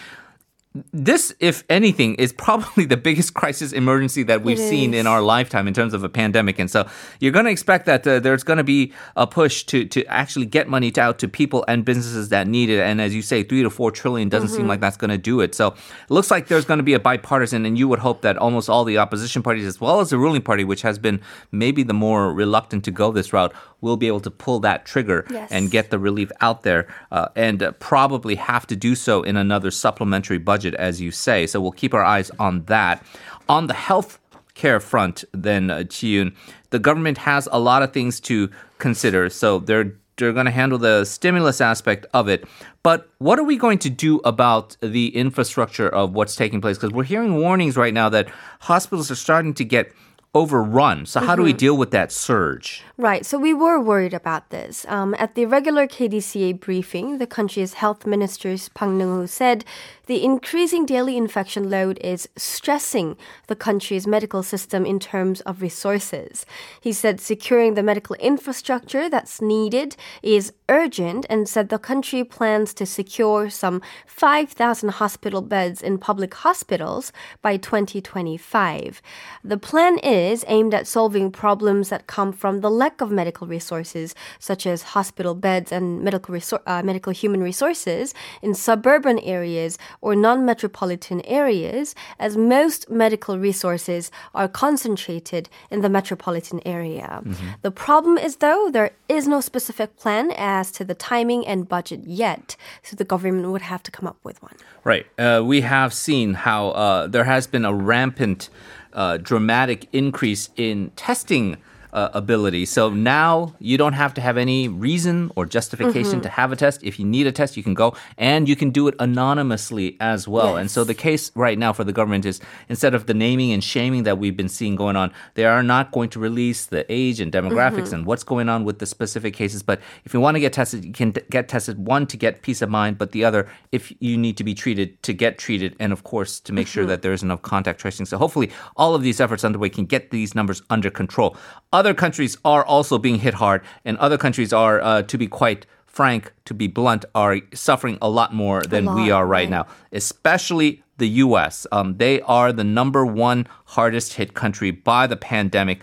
this, 0.92 1.34
if 1.40 1.64
anything, 1.68 2.14
is 2.14 2.32
probably 2.32 2.84
the 2.86 2.96
biggest 2.96 3.34
crisis 3.34 3.72
emergency 3.72 4.22
that 4.24 4.42
we've 4.42 4.58
seen 4.58 4.94
in 4.94 5.06
our 5.06 5.20
lifetime 5.20 5.66
in 5.66 5.74
terms 5.74 5.94
of 5.94 6.04
a 6.04 6.08
pandemic. 6.08 6.58
And 6.58 6.70
so 6.70 6.88
you're 7.18 7.32
going 7.32 7.46
to 7.46 7.50
expect 7.50 7.86
that 7.86 8.06
uh, 8.06 8.20
there's 8.20 8.44
going 8.44 8.58
to 8.58 8.64
be 8.64 8.92
a 9.16 9.26
push 9.26 9.64
to, 9.64 9.84
to 9.86 10.04
actually 10.06 10.46
get 10.46 10.68
money 10.68 10.92
out 10.96 11.18
to 11.20 11.28
people 11.28 11.64
and 11.66 11.84
businesses 11.84 12.28
that 12.28 12.46
need 12.46 12.70
it. 12.70 12.80
And 12.80 13.00
as 13.00 13.14
you 13.14 13.22
say, 13.22 13.42
three 13.42 13.62
to 13.62 13.70
four 13.70 13.90
trillion 13.90 14.28
doesn't 14.28 14.50
seem 14.50 14.66
like 14.66 14.80
that's 14.80 14.96
going 14.96 15.10
to 15.10 15.18
do 15.18 15.40
it. 15.40 15.54
So 15.54 15.68
it 15.68 16.10
looks 16.10 16.30
like 16.30 16.48
there's 16.48 16.64
going 16.64 16.78
to 16.78 16.84
be 16.84 16.94
a 16.94 17.00
bipartisan, 17.00 17.66
and 17.66 17.78
you 17.78 17.88
would 17.88 18.00
hope 18.00 18.22
that 18.22 18.36
almost 18.36 18.68
all 18.68 18.84
the 18.84 18.98
opposition 18.98 19.42
parties, 19.42 19.66
as 19.66 19.80
well 19.80 20.00
as 20.00 20.10
the 20.10 20.18
ruling 20.18 20.42
party, 20.42 20.64
which 20.64 20.82
has 20.82 20.98
been 20.98 21.20
maybe 21.52 21.82
the 21.82 21.94
more 21.94 22.32
reluctant 22.32 22.84
to 22.84 22.90
go 22.90 23.10
this 23.10 23.32
route, 23.32 23.52
will 23.80 23.96
be 23.96 24.06
able 24.06 24.20
to 24.20 24.30
pull 24.30 24.60
that 24.60 24.84
trigger 24.84 25.26
Yes. 25.30 25.50
and 25.50 25.70
get 25.70 25.90
the 25.90 25.98
relief 25.98 26.30
out 26.40 26.62
there 26.62 26.86
uh, 27.10 27.28
and 27.36 27.62
uh, 27.62 27.72
probably 27.72 28.34
have 28.36 28.66
to 28.68 28.76
do 28.76 28.94
so 28.94 29.22
in 29.22 29.36
another 29.36 29.70
supplementary 29.70 30.38
budget, 30.38 30.74
as 30.74 31.00
you 31.00 31.10
say. 31.10 31.46
So 31.46 31.60
we'll 31.60 31.72
keep 31.72 31.94
our 31.94 32.04
eyes 32.04 32.30
on 32.38 32.64
that. 32.66 33.04
On 33.48 33.66
the 33.66 33.74
health 33.74 34.18
care 34.54 34.80
front, 34.80 35.24
then, 35.32 35.70
uh, 35.70 35.78
Jiyoon, 35.78 36.34
the 36.70 36.78
government 36.78 37.18
has 37.18 37.48
a 37.50 37.58
lot 37.58 37.82
of 37.82 37.92
things 37.92 38.20
to 38.20 38.50
consider. 38.78 39.28
So 39.30 39.58
they're 39.58 39.94
they're 40.16 40.34
going 40.34 40.44
to 40.44 40.52
handle 40.52 40.76
the 40.76 41.06
stimulus 41.06 41.62
aspect 41.62 42.04
of 42.12 42.28
it. 42.28 42.44
But 42.82 43.08
what 43.18 43.38
are 43.38 43.42
we 43.42 43.56
going 43.56 43.78
to 43.78 43.88
do 43.88 44.18
about 44.22 44.76
the 44.82 45.16
infrastructure 45.16 45.88
of 45.88 46.12
what's 46.12 46.36
taking 46.36 46.60
place? 46.60 46.76
Because 46.76 46.92
we're 46.92 47.04
hearing 47.04 47.36
warnings 47.36 47.74
right 47.78 47.94
now 47.94 48.10
that 48.10 48.28
hospitals 48.60 49.10
are 49.10 49.14
starting 49.14 49.54
to 49.54 49.64
get 49.64 49.92
overrun. 50.34 51.06
So 51.06 51.20
how 51.20 51.34
do 51.34 51.42
we 51.42 51.52
deal 51.52 51.76
with 51.76 51.90
that 51.90 52.12
surge? 52.12 52.84
Right, 52.96 53.26
so 53.26 53.38
we 53.38 53.52
were 53.52 53.80
worried 53.80 54.14
about 54.14 54.50
this. 54.50 54.86
Um, 54.88 55.14
at 55.18 55.34
the 55.34 55.46
regular 55.46 55.86
KDCA 55.88 56.60
briefing, 56.60 57.18
the 57.18 57.26
country's 57.26 57.74
health 57.74 58.06
minister 58.06 58.54
Park 58.74 58.92
Neung-hoo 58.92 59.26
said 59.26 59.64
the 60.10 60.24
increasing 60.24 60.84
daily 60.84 61.16
infection 61.16 61.70
load 61.70 61.96
is 62.02 62.28
stressing 62.34 63.16
the 63.46 63.54
country's 63.54 64.08
medical 64.08 64.42
system 64.42 64.84
in 64.84 64.98
terms 64.98 65.40
of 65.42 65.62
resources. 65.62 66.44
He 66.80 66.92
said 66.92 67.20
securing 67.20 67.74
the 67.74 67.84
medical 67.84 68.16
infrastructure 68.16 69.08
that's 69.08 69.40
needed 69.40 69.94
is 70.20 70.52
urgent 70.68 71.26
and 71.30 71.48
said 71.48 71.68
the 71.68 71.78
country 71.78 72.24
plans 72.24 72.74
to 72.74 72.86
secure 72.86 73.50
some 73.50 73.80
5,000 74.04 74.88
hospital 74.88 75.42
beds 75.42 75.80
in 75.80 75.96
public 75.96 76.34
hospitals 76.34 77.12
by 77.40 77.56
2025. 77.56 79.00
The 79.44 79.58
plan 79.58 79.98
is 79.98 80.44
aimed 80.48 80.74
at 80.74 80.88
solving 80.88 81.30
problems 81.30 81.88
that 81.90 82.08
come 82.08 82.32
from 82.32 82.62
the 82.62 82.70
lack 82.70 83.00
of 83.00 83.12
medical 83.12 83.46
resources, 83.46 84.16
such 84.40 84.66
as 84.66 84.82
hospital 84.82 85.36
beds 85.36 85.70
and 85.70 86.02
medical, 86.02 86.34
resor- 86.34 86.62
uh, 86.66 86.82
medical 86.82 87.12
human 87.12 87.44
resources, 87.44 88.12
in 88.42 88.54
suburban 88.54 89.20
areas 89.20 89.78
or 90.00 90.14
non 90.14 90.44
metropolitan 90.44 91.20
areas, 91.22 91.94
as 92.18 92.36
most 92.36 92.90
medical 92.90 93.38
resources 93.38 94.10
are 94.34 94.48
concentrated 94.48 95.48
in 95.70 95.80
the 95.80 95.88
metropolitan 95.88 96.60
area. 96.64 97.22
The 97.62 97.70
problem 97.70 98.18
is, 98.18 98.36
though, 98.36 98.70
there 98.70 98.90
is 99.08 99.28
no 99.28 99.40
specific 99.40 99.96
plan 99.96 100.32
as 100.36 100.70
to 100.72 100.84
the 100.84 100.94
timing 100.94 101.46
and 101.46 101.68
budget 101.68 102.00
yet, 102.04 102.56
so 102.82 102.96
the 102.96 103.04
government 103.04 103.50
would 103.50 103.62
have 103.62 103.82
to 103.84 103.90
come 103.90 104.06
up 104.06 104.18
with 104.24 104.42
one. 104.42 104.54
Right. 104.84 105.06
Uh, 105.18 105.42
we 105.44 105.60
have 105.60 105.92
seen 105.92 106.34
how 106.34 106.70
uh, 106.70 107.06
there 107.06 107.24
has 107.24 107.46
been 107.46 107.64
a 107.64 107.74
rampant, 107.74 108.48
uh, 108.92 109.18
dramatic 109.18 109.86
increase 109.92 110.50
in 110.56 110.90
testing. 110.96 111.58
Uh, 111.92 112.08
ability. 112.14 112.64
So 112.66 112.88
now 112.90 113.52
you 113.58 113.76
don't 113.76 113.94
have 113.94 114.14
to 114.14 114.20
have 114.20 114.36
any 114.36 114.68
reason 114.68 115.32
or 115.34 115.44
justification 115.44 116.12
mm-hmm. 116.12 116.20
to 116.20 116.28
have 116.28 116.52
a 116.52 116.56
test. 116.56 116.84
If 116.84 117.00
you 117.00 117.04
need 117.04 117.26
a 117.26 117.32
test, 117.32 117.56
you 117.56 117.64
can 117.64 117.74
go 117.74 117.96
and 118.16 118.48
you 118.48 118.54
can 118.54 118.70
do 118.70 118.86
it 118.86 118.94
anonymously 119.00 119.96
as 119.98 120.28
well. 120.28 120.56
And 120.56 120.70
so 120.70 120.84
the 120.84 120.94
case 120.94 121.32
right 121.34 121.58
now 121.58 121.72
for 121.72 121.82
the 121.82 121.92
government 121.92 122.24
is 122.24 122.40
instead 122.68 122.94
of 122.94 123.06
the 123.06 123.14
naming 123.14 123.50
and 123.50 123.62
shaming 123.64 124.04
that 124.04 124.18
we've 124.18 124.36
been 124.36 124.48
seeing 124.48 124.76
going 124.76 124.94
on, 124.94 125.12
they 125.34 125.46
are 125.46 125.64
not 125.64 125.90
going 125.90 126.10
to 126.10 126.20
release 126.20 126.66
the 126.66 126.86
age 126.88 127.18
and 127.18 127.32
demographics 127.32 127.86
mm-hmm. 127.86 127.94
and 127.94 128.06
what's 128.06 128.22
going 128.22 128.48
on 128.48 128.62
with 128.62 128.78
the 128.78 128.86
specific 128.86 129.34
cases. 129.34 129.60
But 129.60 129.80
if 130.04 130.14
you 130.14 130.20
want 130.20 130.36
to 130.36 130.40
get 130.40 130.52
tested, 130.52 130.84
you 130.84 130.92
can 130.92 131.10
get 131.28 131.48
tested 131.48 131.84
one 131.84 132.06
to 132.06 132.16
get 132.16 132.42
peace 132.42 132.62
of 132.62 132.70
mind, 132.70 132.98
but 132.98 133.10
the 133.10 133.24
other 133.24 133.48
if 133.72 133.92
you 133.98 134.16
need 134.16 134.36
to 134.36 134.44
be 134.44 134.54
treated 134.54 135.02
to 135.02 135.12
get 135.12 135.38
treated, 135.38 135.74
and 135.80 135.92
of 135.92 136.04
course 136.04 136.38
to 136.40 136.52
make 136.52 136.68
sure 136.68 136.84
mm-hmm. 136.84 136.90
that 136.90 137.02
there 137.02 137.12
is 137.12 137.24
enough 137.24 137.42
contact 137.42 137.80
tracing. 137.80 138.06
So 138.06 138.16
hopefully 138.16 138.50
all 138.76 138.94
of 138.94 139.02
these 139.02 139.20
efforts 139.20 139.42
underway 139.44 139.70
can 139.70 139.86
get 139.86 140.12
these 140.12 140.36
numbers 140.36 140.62
under 140.70 140.90
control. 140.90 141.36
Other 141.80 141.94
countries 141.94 142.36
are 142.44 142.62
also 142.62 142.98
being 142.98 143.20
hit 143.20 143.32
hard, 143.32 143.62
and 143.86 143.96
other 143.96 144.18
countries 144.18 144.52
are, 144.52 144.82
uh, 144.82 145.00
to 145.04 145.16
be 145.16 145.26
quite 145.26 145.64
frank, 145.86 146.30
to 146.44 146.52
be 146.52 146.66
blunt, 146.66 147.06
are 147.14 147.38
suffering 147.54 147.96
a 148.02 148.10
lot 148.10 148.34
more 148.34 148.60
than 148.60 148.94
we 148.94 149.10
are 149.10 149.26
right, 149.26 149.44
right. 149.44 149.48
now, 149.48 149.66
especially 149.90 150.82
the 150.98 151.08
US. 151.24 151.66
Um, 151.72 151.96
they 151.96 152.20
are 152.20 152.52
the 152.52 152.64
number 152.64 153.06
one 153.06 153.46
hardest 153.64 154.12
hit 154.12 154.34
country 154.34 154.70
by 154.70 155.06
the 155.06 155.16
pandemic, 155.16 155.80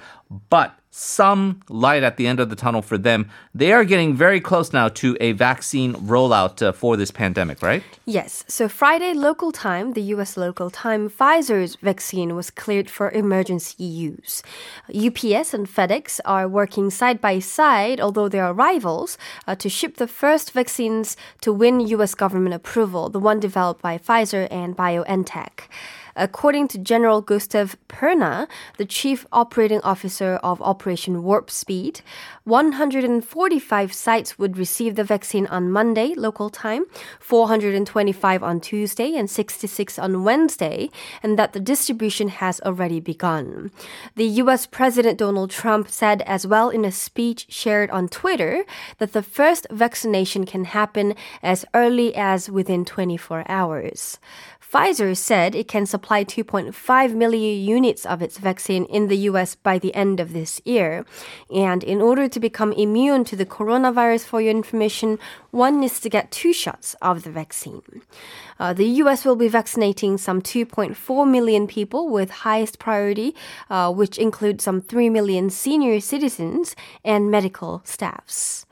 but 0.52 0.78
some 0.98 1.62
light 1.70 2.02
at 2.02 2.18
the 2.18 2.26
end 2.26 2.40
of 2.40 2.50
the 2.50 2.56
tunnel 2.56 2.82
for 2.82 2.98
them. 2.98 3.30
They 3.54 3.72
are 3.72 3.86
getting 3.86 4.16
very 4.16 4.42
close 4.42 4.74
now 4.74 4.90
to 4.90 5.16
a 5.22 5.34
vaccine 5.34 5.94
rollout 5.94 6.66
uh, 6.66 6.72
for 6.72 6.98
this 6.98 7.12
pandemic, 7.12 7.62
right? 7.62 7.84
Yes. 8.06 8.44
So 8.48 8.68
Friday 8.68 9.14
local 9.14 9.52
time, 9.52 9.94
the 9.94 10.02
US 10.14 10.38
local 10.38 10.72
time, 10.72 11.08
Pfizer's 11.08 11.76
vaccine 11.76 12.36
was 12.36 12.50
cleared 12.50 12.90
for 12.90 13.12
emergency 13.12 13.84
use. 13.84 14.42
UPS 14.90 15.54
and 15.54 15.68
FedEx 15.68 16.20
are 16.26 16.48
working 16.48 16.90
side 16.90 17.22
by 17.22 17.38
side, 17.38 18.02
although 18.02 18.28
they 18.28 18.40
are 18.40 18.54
rivals, 18.54 19.20
uh, 19.46 19.54
to 19.54 19.70
ship 19.70 19.98
the 19.98 20.08
first 20.08 20.52
vaccines 20.52 21.16
to 21.42 21.54
win 21.54 21.80
US 21.80 22.16
government 22.16 22.56
approval, 22.56 23.10
the 23.10 23.20
one 23.20 23.40
developed 23.40 23.84
by 23.84 24.00
Pfizer 24.00 24.48
and 24.50 24.76
BioNTech. 24.76 25.68
According 26.18 26.70
to 26.70 26.80
General 26.80 27.22
Gustav 27.22 27.78
Perna, 27.88 28.48
the 28.78 28.86
chief 28.86 29.28
operating 29.32 29.82
officer 29.82 30.40
of 30.42 30.60
Operation 30.64 31.22
Warp 31.22 31.52
Speed, 31.52 32.02
145 32.46 33.94
sites 33.94 34.40
would 34.40 34.58
receive 34.58 34.96
the 34.96 35.04
vaccine 35.04 35.46
on 35.46 35.72
Monday, 35.72 36.16
local 36.16 36.50
time, 36.50 36.86
425 37.20 38.42
on 38.42 38.60
Tuesday, 38.60 39.14
and 39.16 39.30
66 39.30 40.00
on 40.00 40.24
Wednesday, 40.24 40.90
and 41.22 41.38
that 41.38 41.54
the 41.54 41.60
distribution 41.60 42.30
has 42.30 42.60
already 42.62 43.00
begun. 43.00 43.70
The 44.16 44.42
US 44.42 44.66
President 44.66 45.20
Donald 45.20 45.52
Trump 45.52 45.88
said 45.88 46.24
as 46.24 46.48
well 46.48 46.70
in 46.70 46.84
a 46.84 46.92
speech 46.92 47.46
shared 47.50 47.92
on 47.92 48.10
Twitter 48.10 48.66
that 48.98 49.14
the 49.14 49.22
first 49.22 49.68
vaccination 49.70 50.48
can 50.48 50.66
happen 50.66 51.14
as 51.44 51.64
early 51.76 52.16
as 52.16 52.50
within 52.50 52.86
24 52.86 53.44
hours. 53.48 54.18
Pfizer 54.78 55.18
said 55.18 55.56
it 55.56 55.68
can 55.68 55.88
supply 55.88 56.24
2.5 56.24 57.16
million 57.16 57.68
units 57.68 58.06
of 58.06 58.22
its 58.22 58.38
vaccine 58.38 58.86
in 58.86 59.08
the 59.08 59.18
US 59.30 59.56
by 59.56 59.80
the 59.80 59.92
end 59.96 60.20
of 60.20 60.34
this 60.34 60.62
year. 60.66 61.04
And 61.50 61.84
in 61.84 62.00
order 62.00 62.30
to 62.30 62.40
become 62.40 62.74
immune 62.74 63.24
to 63.24 63.36
the 63.36 63.46
coronavirus, 63.46 64.26
for 64.26 64.40
your 64.40 64.52
information, 64.52 65.18
one 65.50 65.80
needs 65.80 66.00
to 66.02 66.12
get 66.12 66.30
two 66.30 66.54
shots 66.54 66.96
of 67.02 67.24
the 67.24 67.32
vaccine. 67.32 68.04
Uh, 68.60 68.72
the 68.74 68.86
US 69.02 69.26
will 69.26 69.36
be 69.36 69.48
vaccinating 69.48 70.16
some 70.20 70.44
2.4 70.44 71.28
million 71.28 71.66
people 71.66 72.08
with 72.08 72.46
highest 72.46 72.78
priority, 72.78 73.34
uh, 73.72 73.92
which 73.92 74.20
includes 74.20 74.64
some 74.64 74.82
3 74.82 75.10
million 75.10 75.50
senior 75.50 76.00
citizens 76.00 76.76
and 77.04 77.32
medical 77.32 77.82
staffs. 77.84 78.67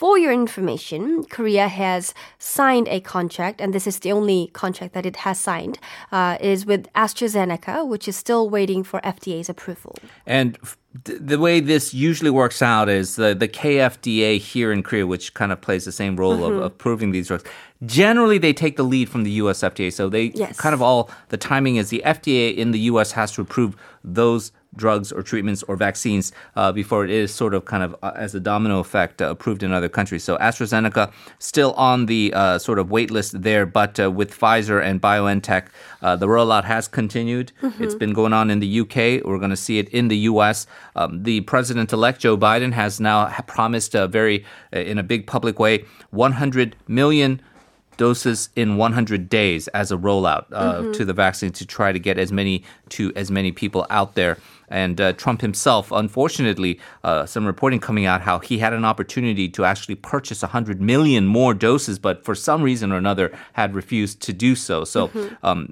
For 0.00 0.16
your 0.16 0.32
information, 0.32 1.24
Korea 1.24 1.68
has 1.68 2.14
signed 2.38 2.88
a 2.88 3.00
contract, 3.00 3.60
and 3.60 3.74
this 3.74 3.86
is 3.86 3.98
the 3.98 4.12
only 4.12 4.48
contract 4.54 4.94
that 4.94 5.04
it 5.04 5.16
has 5.16 5.38
signed, 5.38 5.78
uh, 6.10 6.38
is 6.40 6.64
with 6.64 6.90
AstraZeneca, 6.94 7.86
which 7.86 8.08
is 8.08 8.16
still 8.16 8.48
waiting 8.48 8.82
for 8.82 9.00
FDA's 9.00 9.50
approval. 9.50 9.96
And 10.24 10.56
the 10.92 11.38
way 11.38 11.60
this 11.60 11.94
usually 11.94 12.30
works 12.30 12.60
out 12.62 12.88
is 12.88 13.14
the, 13.14 13.32
the 13.32 13.46
KFDA 13.46 14.38
here 14.38 14.72
in 14.72 14.82
Korea, 14.82 15.06
which 15.06 15.34
kind 15.34 15.52
of 15.52 15.60
plays 15.60 15.84
the 15.84 15.92
same 15.92 16.16
role 16.16 16.44
of 16.44 16.60
approving 16.60 17.12
these 17.12 17.28
drugs. 17.28 17.44
Generally, 17.86 18.38
they 18.38 18.52
take 18.52 18.76
the 18.76 18.82
lead 18.82 19.08
from 19.08 19.22
the 19.22 19.30
US 19.42 19.60
FDA. 19.60 19.92
So 19.92 20.08
they 20.08 20.32
Yes. 20.34 20.58
kind 20.58 20.74
of 20.74 20.82
all, 20.82 21.08
the 21.28 21.36
timing 21.36 21.76
is 21.76 21.90
the 21.90 22.02
FDA 22.04 22.54
in 22.56 22.72
the 22.72 22.80
US 22.80 23.12
has 23.12 23.30
to 23.32 23.40
approve 23.42 23.76
those 24.02 24.50
drugs 24.76 25.10
or 25.10 25.20
treatments 25.20 25.64
or 25.64 25.74
vaccines 25.74 26.30
uh, 26.54 26.70
before 26.70 27.04
it 27.04 27.10
is 27.10 27.34
sort 27.34 27.54
of 27.54 27.64
kind 27.64 27.82
of 27.82 27.96
uh, 28.04 28.12
as 28.14 28.34
a 28.36 28.40
domino 28.40 28.78
effect 28.78 29.20
uh, 29.20 29.28
approved 29.28 29.64
in 29.64 29.72
other 29.72 29.88
countries. 29.88 30.22
So 30.22 30.36
AstraZeneca 30.38 31.12
still 31.40 31.72
on 31.72 32.06
the 32.06 32.32
uh, 32.34 32.58
sort 32.58 32.78
of 32.78 32.88
wait 32.88 33.10
list 33.10 33.42
there, 33.42 33.66
but 33.66 33.98
uh, 33.98 34.10
with 34.12 34.30
Pfizer 34.30 34.80
and 34.80 35.00
BioNTech, 35.02 35.66
uh, 36.02 36.14
the 36.14 36.26
rollout 36.28 36.64
has 36.64 36.86
continued. 36.86 37.50
It's 37.80 37.96
been 37.96 38.12
going 38.12 38.32
on 38.32 38.48
in 38.48 38.60
the 38.60 38.80
UK. 38.80 39.24
We're 39.24 39.38
going 39.38 39.50
to 39.50 39.56
see 39.56 39.78
it 39.80 39.88
in 39.88 40.06
the 40.08 40.18
US. 40.18 40.66
Um, 40.96 41.22
the 41.22 41.42
president-elect 41.42 42.20
Joe 42.20 42.36
Biden 42.36 42.72
has 42.72 43.00
now 43.00 43.28
promised 43.46 43.94
a 43.94 44.06
very, 44.06 44.44
uh, 44.74 44.80
in 44.80 44.98
a 44.98 45.02
big 45.02 45.26
public 45.26 45.58
way, 45.58 45.84
100 46.10 46.76
million 46.88 47.40
doses 47.96 48.48
in 48.56 48.78
100 48.78 49.28
days 49.28 49.68
as 49.68 49.92
a 49.92 49.96
rollout 49.96 50.46
uh, 50.52 50.90
to 50.92 51.04
the 51.04 51.12
vaccine 51.12 51.52
to 51.52 51.66
try 51.66 51.92
to 51.92 51.98
get 51.98 52.18
as 52.18 52.32
many 52.32 52.64
to 52.88 53.12
as 53.14 53.30
many 53.30 53.52
people 53.52 53.86
out 53.90 54.14
there. 54.14 54.38
And 54.70 55.00
uh, 55.00 55.12
Trump 55.14 55.40
himself, 55.40 55.90
unfortunately, 55.90 56.80
uh, 57.02 57.26
some 57.26 57.44
reporting 57.44 57.80
coming 57.80 58.06
out 58.06 58.22
how 58.22 58.38
he 58.38 58.58
had 58.58 58.72
an 58.72 58.84
opportunity 58.84 59.48
to 59.48 59.64
actually 59.64 59.96
purchase 59.96 60.42
100 60.42 60.80
million 60.80 61.26
more 61.26 61.52
doses, 61.52 61.98
but 61.98 62.24
for 62.24 62.34
some 62.34 62.62
reason 62.62 62.92
or 62.92 62.96
another 62.96 63.36
had 63.54 63.74
refused 63.74 64.22
to 64.22 64.32
do 64.32 64.54
so. 64.54 64.84
So, 64.84 65.10
um, 65.42 65.70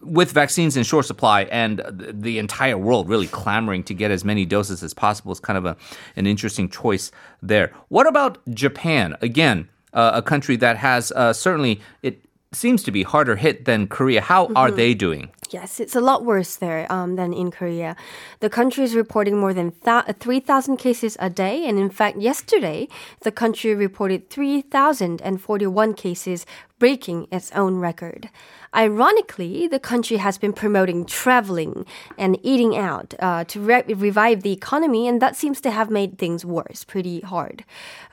with 0.00 0.32
vaccines 0.32 0.76
in 0.76 0.82
short 0.82 1.06
supply 1.06 1.44
and 1.44 1.82
the 1.88 2.38
entire 2.38 2.76
world 2.76 3.08
really 3.08 3.28
clamoring 3.28 3.84
to 3.84 3.94
get 3.94 4.10
as 4.10 4.24
many 4.24 4.44
doses 4.44 4.82
as 4.82 4.92
possible, 4.92 5.32
is 5.32 5.40
kind 5.40 5.56
of 5.56 5.64
a, 5.64 5.76
an 6.16 6.26
interesting 6.26 6.68
choice 6.68 7.12
there. 7.40 7.72
What 7.88 8.06
about 8.06 8.38
Japan? 8.52 9.16
Again, 9.22 9.68
uh, 9.92 10.12
a 10.14 10.22
country 10.22 10.56
that 10.56 10.76
has 10.76 11.12
uh, 11.12 11.32
certainly 11.32 11.80
it 12.02 12.22
seems 12.52 12.82
to 12.82 12.90
be 12.90 13.02
harder 13.02 13.36
hit 13.36 13.64
than 13.64 13.86
Korea. 13.86 14.20
How 14.20 14.46
are 14.56 14.70
they 14.70 14.94
doing? 14.94 15.30
Yes, 15.52 15.80
it's 15.80 15.96
a 15.96 16.00
lot 16.00 16.24
worse 16.24 16.54
there 16.54 16.90
um, 16.92 17.16
than 17.16 17.32
in 17.32 17.50
Korea. 17.50 17.96
The 18.38 18.48
country 18.48 18.84
is 18.84 18.94
reporting 18.94 19.36
more 19.36 19.52
than 19.52 19.72
th- 19.84 20.04
3,000 20.20 20.76
cases 20.76 21.16
a 21.18 21.28
day. 21.28 21.66
And 21.66 21.76
in 21.76 21.90
fact, 21.90 22.18
yesterday, 22.18 22.86
the 23.22 23.32
country 23.32 23.74
reported 23.74 24.30
3,041 24.30 25.94
cases, 25.94 26.46
breaking 26.80 27.28
its 27.30 27.52
own 27.52 27.76
record. 27.76 28.28
Ironically, 28.74 29.66
the 29.66 29.80
country 29.80 30.18
has 30.18 30.38
been 30.38 30.52
promoting 30.52 31.04
traveling 31.04 31.84
and 32.16 32.38
eating 32.42 32.76
out 32.76 33.14
uh, 33.18 33.42
to 33.44 33.60
re- 33.60 33.82
revive 33.82 34.42
the 34.42 34.52
economy, 34.52 35.08
and 35.08 35.20
that 35.20 35.34
seems 35.34 35.60
to 35.62 35.72
have 35.72 35.90
made 35.90 36.18
things 36.18 36.44
worse, 36.44 36.84
pretty 36.84 37.20
hard. 37.20 37.64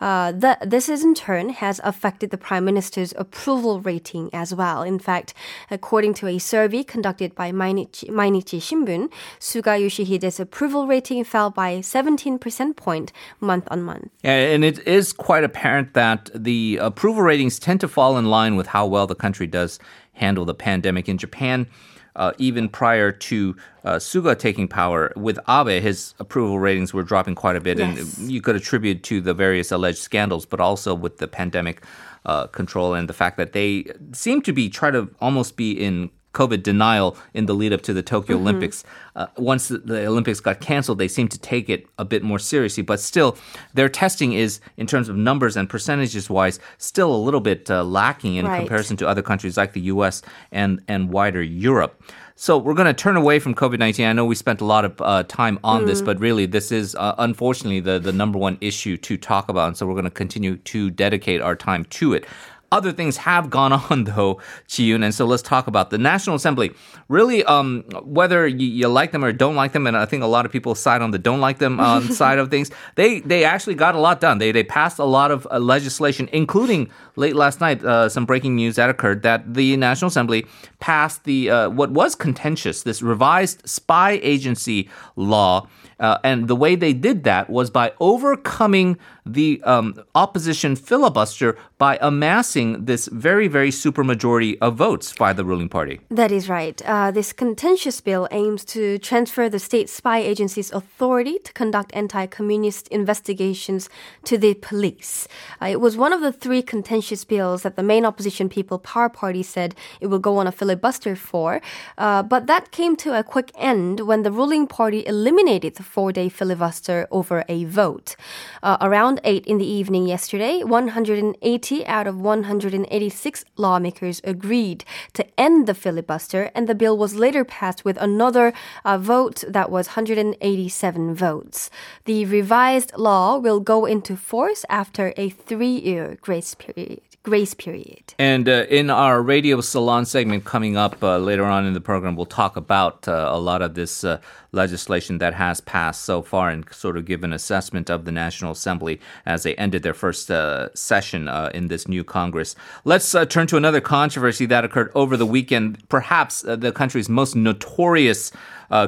Uh, 0.02 0.32
this 0.66 0.90
is 0.90 1.04
in 1.04 1.14
turn 1.14 1.50
has 1.50 1.80
affected 1.84 2.32
the 2.32 2.38
prime 2.40 2.66
minister's 2.66 3.14
approval 3.18 3.82
rating 3.82 4.32
as 4.34 4.54
well. 4.54 4.82
In 4.82 4.98
fact, 4.98 5.36
according 5.70 6.16
to 6.16 6.28
a 6.28 6.40
survey 6.40 6.84
conducted 6.84 7.36
by 7.36 7.52
Mainichi, 7.52 8.10
Mainichi 8.10 8.60
Shimbun, 8.60 9.12
Suga 9.40 9.80
Yoshihide's 9.80 10.40
approval 10.40 10.88
rating 10.88 11.24
fell 11.24 11.52
by 11.52 11.82
17 11.82 12.40
percent 12.40 12.76
point 12.76 13.12
month 13.40 13.68
on 13.70 13.84
month. 13.84 14.10
And 14.24 14.66
it 14.66 14.86
is 14.88 15.14
quite 15.14 15.44
apparent 15.44 15.94
that 15.94 16.32
the 16.34 16.78
approval 16.82 17.22
ratings 17.22 17.60
tend 17.60 17.80
to 17.82 17.88
fall 17.88 18.18
in 18.18 18.26
line 18.26 18.57
with 18.58 18.68
how 18.68 18.86
well 18.86 19.08
the 19.08 19.16
country 19.16 19.48
does 19.48 19.80
handle 20.14 20.46
the 20.46 20.54
pandemic. 20.54 21.08
In 21.08 21.18
Japan, 21.18 21.68
uh, 22.16 22.34
even 22.40 22.68
prior 22.68 23.12
to 23.12 23.56
uh, 23.84 23.96
Suga 23.96 24.38
taking 24.38 24.68
power, 24.68 25.14
with 25.16 25.40
Abe, 25.48 25.82
his 25.82 26.16
approval 26.20 26.60
ratings 26.60 26.94
were 26.94 27.04
dropping 27.04 27.36
quite 27.36 27.56
a 27.56 27.62
bit. 27.62 27.78
Yes. 27.78 28.18
And 28.18 28.32
you 28.32 28.42
could 28.42 28.56
attribute 28.56 29.04
to 29.04 29.22
the 29.22 29.34
various 29.34 29.72
alleged 29.72 30.00
scandals, 30.00 30.46
but 30.46 30.60
also 30.60 30.96
with 30.96 31.18
the 31.20 31.28
pandemic 31.28 31.84
uh, 32.26 32.48
control 32.48 32.94
and 32.94 33.08
the 33.08 33.14
fact 33.14 33.38
that 33.38 33.54
they 33.54 33.86
seem 34.12 34.42
to 34.42 34.52
be 34.52 34.68
try 34.70 34.92
to 34.92 35.10
almost 35.22 35.56
be 35.56 35.72
in 35.72 36.10
COVID 36.38 36.62
denial 36.62 37.18
in 37.34 37.48
the 37.48 37.56
lead 37.56 37.74
up 37.74 37.82
to 37.82 37.94
the 37.94 38.04
Tokyo 38.04 38.38
Olympics. 38.38 38.84
Uh, 39.16 39.26
once 39.38 39.70
the, 39.70 39.80
the 39.80 40.06
Olympics 40.06 40.40
got 40.40 40.60
canceled, 40.62 41.00
they 41.00 41.08
seemed 41.08 41.32
to 41.32 41.40
take 41.40 41.68
it 41.76 41.88
a 41.98 42.06
bit 42.06 42.22
more 42.24 42.40
seriously. 42.40 42.84
But 42.84 43.00
still, 43.00 43.38
their 43.74 43.90
testing 43.90 44.34
is, 44.34 44.60
in 44.78 44.86
terms 44.86 45.10
of 45.10 45.16
numbers 45.16 45.58
and 45.58 45.68
percentages 45.68 46.30
wise, 46.30 46.60
still 46.78 47.12
a 47.14 47.22
little 47.28 47.40
bit 47.40 47.70
uh, 47.72 47.84
lacking 47.84 48.36
in 48.36 48.46
Right. 48.46 48.60
comparison 48.60 48.96
to 48.98 49.08
other 49.08 49.24
countries 49.24 49.58
like 49.58 49.74
the 49.74 49.82
US 49.94 50.22
and, 50.52 50.82
and 50.88 51.10
wider 51.10 51.42
Europe. 51.42 51.94
So 52.40 52.60
we're 52.60 52.76
going 52.76 52.86
to 52.86 52.94
turn 52.94 53.18
away 53.18 53.40
from 53.40 53.56
COVID 53.56 53.80
19. 53.80 54.06
I 54.06 54.14
know 54.14 54.24
we 54.24 54.36
spent 54.36 54.62
a 54.62 54.66
lot 54.66 54.86
of 54.86 55.02
uh, 55.02 55.24
time 55.24 55.58
on 55.64 55.86
this, 55.88 56.04
but 56.04 56.20
really, 56.20 56.46
this 56.46 56.72
is 56.72 56.94
uh, 56.94 57.16
unfortunately 57.18 57.80
the, 57.80 57.98
the 57.98 58.12
number 58.12 58.38
one 58.38 58.60
issue 58.62 58.96
to 58.96 59.18
talk 59.18 59.50
about. 59.50 59.70
And 59.70 59.76
so 59.78 59.88
we're 59.88 59.96
going 59.96 60.06
to 60.06 60.12
continue 60.12 60.58
to 60.58 60.92
dedicate 60.92 61.42
our 61.42 61.56
time 61.56 61.84
to 61.86 62.14
it. 62.14 62.26
Other 62.70 62.92
things 62.92 63.18
have 63.18 63.50
gone 63.50 63.72
on 63.90 64.04
though, 64.04 64.42
Jiyoon, 64.68 65.04
and 65.04 65.14
so 65.14 65.26
let's 65.26 65.42
talk 65.42 65.68
about 65.68 65.90
the 65.90 65.98
National 65.98 66.36
Assembly. 66.36 66.74
Really, 67.08 67.44
um, 67.46 67.84
whether 68.04 68.46
you, 68.46 68.68
you 68.68 68.88
like 68.90 69.12
them 69.12 69.24
or 69.24 69.32
don't 69.32 69.56
like 69.56 69.72
them, 69.72 69.88
and 69.88 69.96
I 69.96 70.06
think 70.06 70.22
a 70.22 70.28
lot 70.28 70.46
of 70.46 70.52
people 70.52 70.76
side 70.76 71.02
on 71.02 71.12
the 71.12 71.18
don't 71.18 71.40
like 71.40 71.60
them 71.60 71.80
um, 71.80 72.10
side 72.12 72.40
of 72.40 72.50
things. 72.50 72.70
They 72.96 73.22
they 73.22 73.46
actually 73.46 73.76
got 73.76 73.96
a 73.96 74.00
lot 74.00 74.20
done. 74.20 74.40
They 74.40 74.52
they 74.52 74.64
passed 74.64 75.00
a 75.00 75.06
lot 75.06 75.32
of 75.32 75.48
uh, 75.50 75.60
legislation, 75.60 76.28
including 76.34 76.90
late 77.16 77.36
last 77.38 77.62
night. 77.62 77.84
Uh, 77.84 78.10
some 78.10 78.26
breaking 78.26 78.56
news 78.56 78.76
that 78.76 78.90
occurred 78.90 79.24
that 79.24 79.54
the 79.54 79.78
National 79.78 80.10
Assembly 80.10 80.46
passed 80.80 81.24
the 81.24 81.50
uh, 81.50 81.70
what 81.70 81.92
was 81.92 82.16
contentious 82.16 82.84
this 82.84 83.02
revised 83.02 83.68
spy 83.68 84.20
agency 84.22 84.90
law. 85.16 85.68
Uh, 86.00 86.20
and 86.24 86.48
the 86.48 86.56
way 86.56 86.76
they 86.76 86.94
did 86.94 87.24
that 87.24 87.50
was 87.50 87.70
by 87.70 87.92
overcoming 88.00 88.98
the 89.26 89.62
um, 89.64 89.96
opposition 90.14 90.76
filibuster 90.76 91.58
by 91.78 91.98
amassing 92.02 92.86
this 92.86 93.08
very, 93.08 93.48
very 93.48 93.70
supermajority 93.70 94.58
of 94.62 94.76
votes 94.76 95.14
by 95.14 95.32
the 95.32 95.46
ruling 95.46 95.70
party. 95.70 96.00
That 96.10 96.32
is 96.32 96.50
right. 96.50 96.82
Uh, 96.84 97.12
this 97.12 97.34
contentious 97.34 98.02
bill 98.02 98.28
aims 98.32 98.66
to 98.66 98.98
transfer 98.98 99.48
the 99.48 99.60
state 99.60 99.90
spy 99.90 100.20
agency's 100.20 100.72
authority 100.72 101.38
to 101.40 101.54
conduct 101.54 101.92
anti 101.94 102.26
communist 102.26 102.88
investigations 102.88 103.90
to 104.24 104.38
the 104.38 104.56
police. 104.56 105.28
Uh, 105.62 105.68
it 105.68 105.80
was 105.80 105.96
one 105.96 106.14
of 106.14 106.22
the 106.22 106.32
three 106.32 106.64
contentious 106.64 107.24
bills 107.24 107.62
that 107.62 107.76
the 107.76 107.84
main 107.84 108.06
opposition 108.06 108.50
People 108.50 108.80
Power 108.80 109.10
Party 109.10 109.44
said 109.44 109.76
it 110.02 110.08
will 110.08 110.20
go 110.20 110.38
on 110.38 110.48
a 110.48 110.52
filibuster 110.52 111.16
for. 111.16 111.62
Uh, 111.98 112.24
but 112.24 112.48
that 112.48 112.72
came 112.72 112.96
to 112.96 113.18
a 113.18 113.24
quick 113.24 113.52
end 113.56 114.00
when 114.02 114.24
the 114.24 114.32
ruling 114.32 114.66
party 114.66 115.06
eliminated 115.06 115.76
the 115.76 115.84
four 115.84 116.12
day 116.12 116.28
filibuster 116.30 117.08
over 117.12 117.44
a 117.48 117.66
vote. 117.66 118.16
Uh, 118.64 118.78
around 118.82 119.22
8 119.24 119.46
in 119.46 119.58
the 119.60 119.66
evening 119.66 120.08
yesterday, 120.08 120.64
180 120.64 121.67
out 121.86 122.08
of 122.08 122.20
186 122.20 123.46
lawmakers 123.58 124.22
agreed 124.24 124.86
to 125.14 125.26
end 125.40 125.68
the 125.68 125.74
filibuster, 125.74 126.50
and 126.56 126.68
the 126.68 126.76
bill 126.76 126.98
was 126.98 127.16
later 127.16 127.44
passed 127.44 127.84
with 127.84 127.98
another 127.98 128.54
uh, 128.86 128.98
vote 128.98 129.44
that 129.48 129.70
was 129.70 129.88
187 129.90 131.16
votes. 131.16 131.70
The 132.06 132.26
revised 132.26 132.94
law 132.98 133.38
will 133.38 133.60
go 133.60 133.86
into 133.86 134.16
force 134.16 134.66
after 134.70 135.14
a 135.18 135.30
three 135.30 135.78
year 135.78 136.18
grace 136.22 136.56
period. 136.56 137.17
Grace 137.28 137.54
period. 137.54 138.14
And 138.18 138.48
uh, 138.48 138.68
in 138.70 138.90
our 138.90 139.22
radio 139.22 139.60
salon 139.60 140.06
segment 140.06 140.46
coming 140.46 140.78
up 140.78 141.04
uh, 141.04 141.18
later 141.18 141.44
on 141.44 141.66
in 141.66 141.74
the 141.74 141.82
program, 141.82 142.16
we'll 142.16 142.26
talk 142.26 142.56
about 142.56 143.06
uh, 143.06 143.28
a 143.30 143.38
lot 143.38 143.62
of 143.62 143.74
this 143.74 144.06
uh, 144.06 144.22
legislation 144.54 145.18
that 145.18 145.34
has 145.34 145.60
passed 145.60 146.04
so 146.04 146.22
far 146.22 146.50
and 146.50 146.64
sort 146.74 146.96
of 146.96 147.04
give 147.04 147.26
an 147.26 147.34
assessment 147.34 147.90
of 147.90 148.06
the 148.06 148.14
National 148.14 148.54
Assembly 148.54 149.02
as 149.26 149.44
they 149.44 149.56
ended 149.56 149.84
their 149.84 149.94
first 149.94 150.32
uh, 150.32 150.74
session 150.74 151.28
uh, 151.28 151.52
in 151.54 151.68
this 151.68 151.86
new 151.86 152.02
Congress. 152.02 152.56
Let's 152.86 153.12
turn 153.28 153.48
to 153.48 153.58
another 153.58 153.82
controversy 153.82 154.46
that 154.46 154.64
occurred 154.64 154.94
over 154.96 155.18
the 155.18 155.26
weekend. 155.26 155.84
Perhaps 155.90 156.44
the 156.44 156.72
country's 156.72 157.10
most 157.10 157.36
notorious 157.36 158.32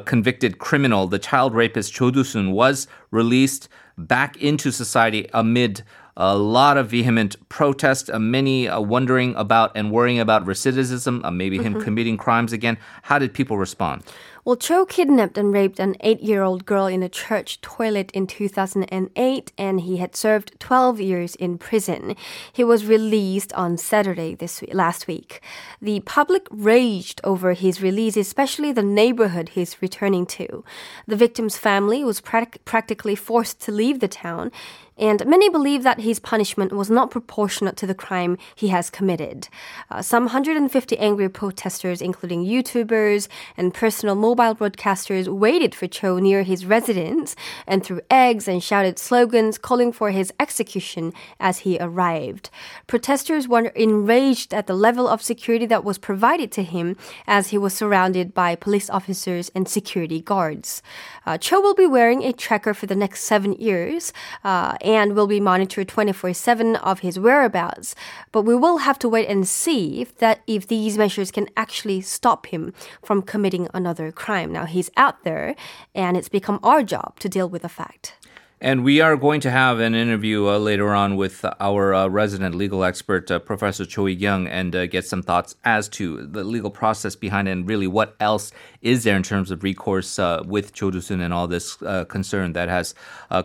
convicted 0.06 0.60
criminal, 0.60 1.08
the 1.08 1.19
child 1.19 1.54
rapist 1.54 1.93
Cho 1.93 2.10
Doo-sun, 2.10 2.54
was 2.54 2.88
released 3.12 3.67
back 3.97 4.38
into 4.38 4.71
society 4.71 5.30
amid 5.34 5.84
a 6.19 6.38
lot 6.38 6.77
of 6.77 6.89
vehement 6.89 7.38
protest, 7.47 8.10
uh, 8.10 8.19
many 8.19 8.67
uh, 8.67 8.79
wondering 8.79 9.34
about 9.36 9.71
and 9.73 9.89
worrying 9.89 10.19
about 10.19 10.45
recidivism, 10.45 11.23
uh, 11.23 11.32
maybe 11.32 11.58
him 11.58 11.82
committing 11.82 12.17
crimes 12.17 12.51
again. 12.51 12.77
How 13.03 13.17
did 13.17 13.34
people 13.34 13.58
respond? 13.58 14.03
Well, 14.49 14.55
Cho 14.55 14.83
kidnapped 14.83 15.38
and 15.38 15.53
raped 15.53 15.79
an 15.79 15.95
eight 15.99 16.21
year 16.21 16.41
old 16.41 16.65
girl 16.65 16.88
in 16.88 17.03
a 17.03 17.07
church 17.07 17.62
toilet 17.62 18.09
in 18.15 18.25
2008, 18.25 19.51
and 19.59 19.81
he 19.81 19.97
had 19.97 20.15
served 20.15 20.59
12 20.59 20.99
years 20.99 21.35
in 21.35 21.59
prison. 21.59 22.15
He 22.51 22.63
was 22.63 22.88
released 22.88 23.53
on 23.53 23.77
Saturday 23.77 24.33
this 24.33 24.59
week, 24.59 24.73
last 24.73 25.05
week. 25.05 25.43
The 25.79 25.99
public 25.99 26.47
raged 26.49 27.21
over 27.23 27.53
his 27.53 27.83
release, 27.83 28.17
especially 28.17 28.71
the 28.71 28.81
neighborhood 28.81 29.49
he's 29.49 29.83
returning 29.83 30.25
to. 30.38 30.63
The 31.05 31.15
victim's 31.15 31.55
family 31.55 32.03
was 32.03 32.19
prac- 32.19 32.65
practically 32.65 33.13
forced 33.13 33.62
to 33.62 33.71
leave 33.71 33.99
the 33.99 34.07
town. 34.07 34.51
And 34.99 35.25
many 35.25 35.47
believe 35.47 35.83
that 35.83 36.01
his 36.01 36.19
punishment 36.19 36.73
was 36.73 36.89
not 36.89 37.09
proportionate 37.09 37.77
to 37.77 37.88
the 37.88 37.95
crime 37.95 38.38
he 38.53 38.67
has 38.67 38.89
committed. 38.89 39.47
Uh, 39.89 40.01
some 40.01 40.23
150 40.23 40.97
angry 40.97 41.29
protesters, 41.29 42.01
including 42.01 42.45
YouTubers 42.45 43.29
and 43.55 43.73
personal 43.73 44.15
mobile 44.15 44.38
broadcasters, 44.39 45.28
waited 45.28 45.75
for 45.75 45.88
Cho 45.88 46.17
near 46.19 46.43
his 46.43 46.65
residence 46.65 47.36
and 47.67 47.84
threw 47.84 48.02
eggs 48.10 48.47
and 48.47 48.63
shouted 48.63 48.97
slogans 48.97 49.58
calling 49.58 49.91
for 49.91 50.12
his 50.12 50.34
execution 50.39 51.13
as 51.39 51.60
he 51.60 51.78
arrived. 51.80 52.49
Protesters 52.88 53.47
were 53.47 53.67
enraged 53.75 54.54
at 54.54 54.67
the 54.67 54.73
level 54.73 55.08
of 55.08 55.21
security 55.21 55.65
that 55.67 55.84
was 55.84 55.97
provided 55.97 56.52
to 56.54 56.63
him 56.63 56.97
as 57.28 57.49
he 57.49 57.58
was 57.58 57.73
surrounded 57.73 58.34
by 58.34 58.56
police 58.56 58.89
officers 58.89 59.52
and 59.54 59.67
security 59.67 60.21
guards. 60.21 60.82
Uh, 61.25 61.38
Cho 61.38 61.62
will 61.62 61.75
be 61.75 61.86
wearing 61.86 62.23
a 62.23 62.34
tracker 62.34 62.73
for 62.73 62.86
the 62.86 62.95
next 62.95 63.23
seven 63.23 63.54
years. 63.54 64.13
Uh, 64.43 64.78
and 64.82 65.15
will 65.15 65.28
be 65.28 65.39
monitored 65.39 65.88
24/7 65.88 66.75
of 66.78 66.99
his 66.99 67.19
whereabouts. 67.19 67.95
But 68.32 68.43
we 68.43 68.56
will 68.56 68.80
have 68.88 68.99
to 68.99 69.10
wait 69.10 69.28
and 69.28 69.47
see 69.47 70.02
if 70.02 70.17
that 70.17 70.41
if 70.47 70.67
these 70.67 70.97
measures 70.97 71.32
can 71.32 71.47
actually 71.56 72.02
stop 72.02 72.47
him 72.47 72.73
from 73.04 73.21
committing 73.21 73.67
another 73.73 74.12
crime. 74.12 74.29
Now 74.30 74.65
he's 74.65 74.89
out 74.96 75.24
there 75.24 75.56
and 75.94 76.15
it's 76.15 76.30
become 76.30 76.60
our 76.63 76.84
job 76.84 77.20
to 77.20 77.30
deal 77.30 77.50
with 77.50 77.63
the 77.63 77.70
fact. 77.70 78.13
And 78.62 78.84
we 78.84 79.00
are 79.00 79.15
going 79.15 79.39
to 79.42 79.52
have 79.52 79.80
an 79.80 79.96
interview 79.96 80.50
uh, 80.50 80.58
later 80.58 80.94
on 80.94 81.15
with 81.15 81.46
our 81.62 81.94
uh, 81.94 82.08
resident 82.10 82.56
legal 82.56 82.84
expert, 82.84 83.32
uh, 83.32 83.39
Professor 83.39 83.86
Choi 83.86 84.08
Young, 84.08 84.48
and 84.48 84.76
uh, 84.76 84.86
get 84.86 85.06
some 85.06 85.24
thoughts 85.24 85.56
as 85.63 85.88
to 85.89 86.28
the 86.28 86.44
legal 86.44 86.70
process 86.70 87.15
behind 87.15 87.48
it 87.48 87.52
and 87.52 87.70
really 87.70 87.88
what 87.88 88.18
else 88.20 88.52
is 88.82 89.06
there 89.06 89.15
in 89.15 89.24
terms 89.24 89.50
of 89.50 89.63
recourse 89.63 90.20
uh, 90.20 90.44
with 90.46 90.74
Cho 90.74 90.92
Doo-sun 90.92 91.22
and 91.22 91.34
all 91.34 91.48
this 91.48 91.82
uh, 91.84 92.04
concern 92.04 92.52
that 92.52 92.68
has 92.68 92.94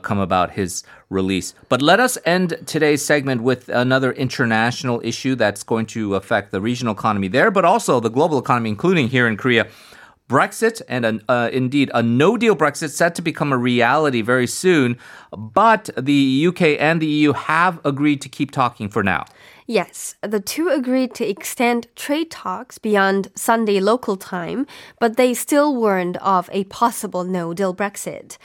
come 0.02 0.18
about 0.18 0.50
his 0.50 0.82
release. 1.10 1.54
But 1.68 1.80
let 1.80 2.00
us 2.00 2.18
end 2.24 2.64
today's 2.66 3.04
segment 3.04 3.44
with 3.44 3.68
another 3.68 4.10
international 4.12 5.00
issue 5.04 5.36
that's 5.36 5.62
going 5.62 5.86
to 5.86 6.16
affect 6.16 6.50
the 6.50 6.60
regional 6.60 6.92
economy 6.92 7.28
there, 7.28 7.52
but 7.52 7.64
also 7.64 8.00
the 8.00 8.10
global 8.10 8.38
economy, 8.38 8.70
including 8.70 9.06
here 9.06 9.28
in 9.28 9.36
Korea. 9.36 9.68
Brexit 10.28 10.80
and 10.88 11.04
an, 11.04 11.22
uh, 11.28 11.50
indeed 11.52 11.90
a 11.92 12.02
no 12.02 12.36
deal 12.36 12.56
Brexit 12.56 12.90
set 12.90 13.14
to 13.16 13.22
become 13.22 13.52
a 13.52 13.58
reality 13.58 14.22
very 14.22 14.46
soon. 14.46 14.98
But 15.36 15.90
the 15.98 16.46
UK 16.48 16.62
and 16.80 17.00
the 17.00 17.06
EU 17.06 17.32
have 17.32 17.78
agreed 17.84 18.20
to 18.22 18.28
keep 18.28 18.50
talking 18.50 18.88
for 18.88 19.02
now. 19.02 19.26
Yes, 19.66 20.16
the 20.20 20.40
two 20.40 20.68
agreed 20.68 21.14
to 21.14 21.26
extend 21.26 21.86
trade 21.96 22.30
talks 22.30 22.76
beyond 22.76 23.28
Sunday 23.34 23.80
local 23.80 24.18
time, 24.18 24.66
but 25.00 25.16
they 25.16 25.32
still 25.32 25.74
warned 25.74 26.18
of 26.18 26.50
a 26.52 26.64
possible 26.64 27.24
no 27.24 27.54
deal 27.54 27.74
Brexit. 27.74 28.36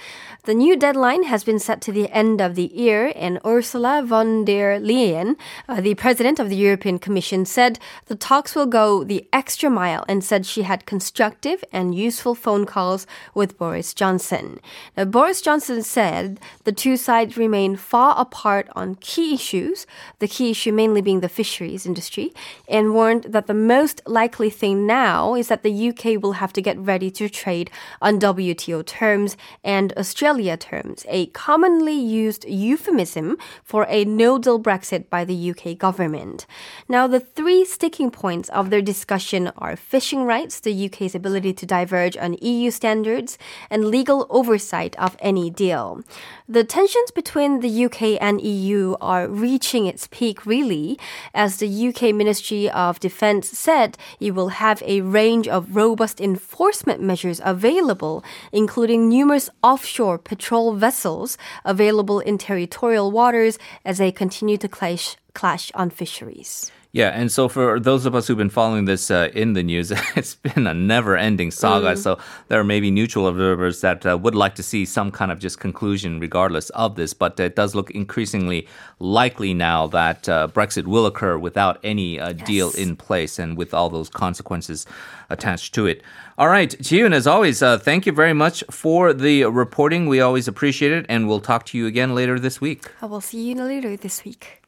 The 0.45 0.53
new 0.53 0.77
deadline 0.77 1.23
has 1.23 1.43
been 1.43 1.59
set 1.59 1.81
to 1.81 1.91
the 1.91 2.09
end 2.11 2.39
of 2.39 2.55
the 2.55 2.71
year, 2.73 3.11
and 3.17 3.37
Ursula 3.45 4.01
von 4.05 4.45
der 4.45 4.79
Leyen, 4.79 5.35
uh, 5.67 5.81
the 5.81 5.95
president 5.95 6.39
of 6.39 6.47
the 6.47 6.55
European 6.55 6.97
Commission, 6.97 7.43
said 7.43 7.79
the 8.05 8.15
talks 8.15 8.55
will 8.55 8.65
go 8.65 9.03
the 9.03 9.27
extra 9.33 9.69
mile 9.69 10.05
and 10.07 10.23
said 10.23 10.45
she 10.45 10.61
had 10.61 10.85
constructive 10.85 11.65
and 11.73 11.93
useful 11.93 12.33
phone 12.33 12.65
calls 12.65 13.05
with 13.33 13.57
Boris 13.57 13.93
Johnson. 13.93 14.61
Now, 14.95 15.03
Boris 15.03 15.41
Johnson 15.41 15.83
said 15.83 16.39
the 16.63 16.71
two 16.71 16.95
sides 16.95 17.35
remain 17.35 17.75
far 17.75 18.15
apart 18.17 18.69
on 18.73 18.95
key 18.95 19.33
issues, 19.33 19.85
the 20.19 20.27
key 20.29 20.51
issue 20.51 20.71
mainly 20.71 21.08
being 21.09 21.21
the 21.21 21.37
fisheries 21.41 21.87
industry, 21.87 22.31
and 22.67 22.93
warned 22.93 23.23
that 23.23 23.47
the 23.47 23.61
most 23.75 23.99
likely 24.05 24.51
thing 24.51 24.85
now 24.85 25.33
is 25.33 25.47
that 25.47 25.63
the 25.63 25.89
UK 25.89 26.21
will 26.21 26.33
have 26.33 26.53
to 26.53 26.61
get 26.61 26.77
ready 26.77 27.09
to 27.09 27.27
trade 27.27 27.71
on 27.99 28.19
WTO 28.19 28.85
terms 28.85 29.35
and 29.63 29.91
Australia 29.97 30.55
terms, 30.55 31.07
a 31.09 31.25
commonly 31.47 31.99
used 32.21 32.45
euphemism 32.45 33.37
for 33.63 33.87
a 33.89 34.05
no 34.05 34.37
deal 34.37 34.59
Brexit 34.59 35.09
by 35.09 35.25
the 35.25 35.49
UK 35.51 35.75
government. 35.75 36.45
Now, 36.87 37.07
the 37.07 37.19
three 37.19 37.65
sticking 37.65 38.11
points 38.11 38.47
of 38.49 38.69
their 38.69 38.83
discussion 38.83 39.51
are 39.57 39.75
fishing 39.75 40.25
rights, 40.25 40.59
the 40.59 40.85
UK's 40.85 41.15
ability 41.15 41.53
to 41.53 41.65
diverge 41.65 42.17
on 42.17 42.37
EU 42.39 42.69
standards, 42.69 43.39
and 43.71 43.85
legal 43.85 44.27
oversight 44.29 44.95
of 44.99 45.17
any 45.19 45.49
deal. 45.49 46.03
The 46.47 46.63
tensions 46.63 47.09
between 47.09 47.61
the 47.61 47.85
UK 47.85 48.21
and 48.21 48.41
EU 48.41 48.95
are 49.01 49.27
reaching 49.27 49.87
its 49.87 50.07
peak, 50.11 50.45
really, 50.45 50.98
as 51.33 51.57
the 51.57 51.87
UK 51.87 52.13
Ministry 52.15 52.69
of 52.69 52.99
Defence 52.99 53.49
said 53.49 53.97
it 54.19 54.31
will 54.31 54.49
have 54.49 54.81
a 54.85 55.01
range 55.01 55.47
of 55.47 55.75
robust 55.75 56.21
enforcement 56.21 57.01
measures 57.01 57.41
available, 57.43 58.23
including 58.51 59.09
numerous 59.09 59.49
offshore 59.63 60.17
patrol 60.17 60.73
vessels 60.73 61.37
available 61.65 62.19
in 62.19 62.37
territorial 62.37 63.11
waters 63.11 63.57
as 63.85 63.97
they 63.97 64.11
continue 64.11 64.57
to 64.57 64.67
clash, 64.67 65.17
clash 65.33 65.71
on 65.73 65.89
fisheries. 65.89 66.71
Yeah, 66.91 67.09
and 67.09 67.31
so 67.31 67.47
for 67.47 67.79
those 67.79 68.07
of 68.07 68.15
us 68.15 68.25
who've 68.25 68.37
been 68.37 68.49
following 68.49 68.85
this 68.85 69.11
uh, 69.11 69.29
in 69.35 69.53
the 69.53 69.61
news, 69.61 69.91
it's 70.15 70.33
been 70.33 70.65
a 70.65 70.73
never-ending 70.73 71.51
saga. 71.51 71.93
Mm. 71.93 71.97
So 71.99 72.17
there 72.47 72.59
are 72.59 72.63
maybe 72.63 72.89
neutral 72.89 73.27
observers 73.27 73.81
that 73.81 74.03
uh, 74.07 74.17
would 74.17 74.33
like 74.33 74.55
to 74.55 74.63
see 74.63 74.85
some 74.85 75.11
kind 75.11 75.31
of 75.31 75.37
just 75.37 75.59
conclusion, 75.59 76.19
regardless 76.19 76.71
of 76.71 76.95
this. 76.95 77.13
But 77.13 77.39
it 77.39 77.55
does 77.55 77.75
look 77.75 77.91
increasingly 77.91 78.67
likely 78.97 79.53
now 79.53 79.85
that 79.87 80.27
uh, 80.27 80.47
Brexit 80.47 80.87
will 80.87 81.05
occur 81.05 81.37
without 81.37 81.79
any 81.83 82.19
uh, 82.19 82.29
yes. 82.29 82.47
deal 82.47 82.71
in 82.71 82.95
place 82.95 83.37
and 83.37 83.55
with 83.55 83.71
all 83.71 83.91
those 83.91 84.09
consequences 84.09 84.87
attached 85.29 85.75
to 85.75 85.85
it. 85.85 86.01
All 86.39 86.47
right, 86.47 86.71
Jiyoon, 86.71 87.13
as 87.13 87.27
always, 87.27 87.61
uh, 87.61 87.77
thank 87.77 88.07
you 88.07 88.13
very 88.13 88.33
much 88.33 88.63
for 88.71 89.13
the 89.13 89.45
reporting. 89.45 90.07
We 90.07 90.21
always 90.21 90.47
appreciate 90.47 90.91
it, 90.91 91.05
and 91.07 91.27
we'll 91.27 91.41
talk 91.41 91.67
to 91.67 91.77
you 91.77 91.85
again 91.85 92.15
later 92.15 92.39
this 92.39 92.59
week. 92.59 92.89
I 92.99 93.05
will 93.05 93.21
see 93.21 93.49
you 93.49 93.55
later 93.55 93.95
this 93.95 94.25
week. 94.25 94.58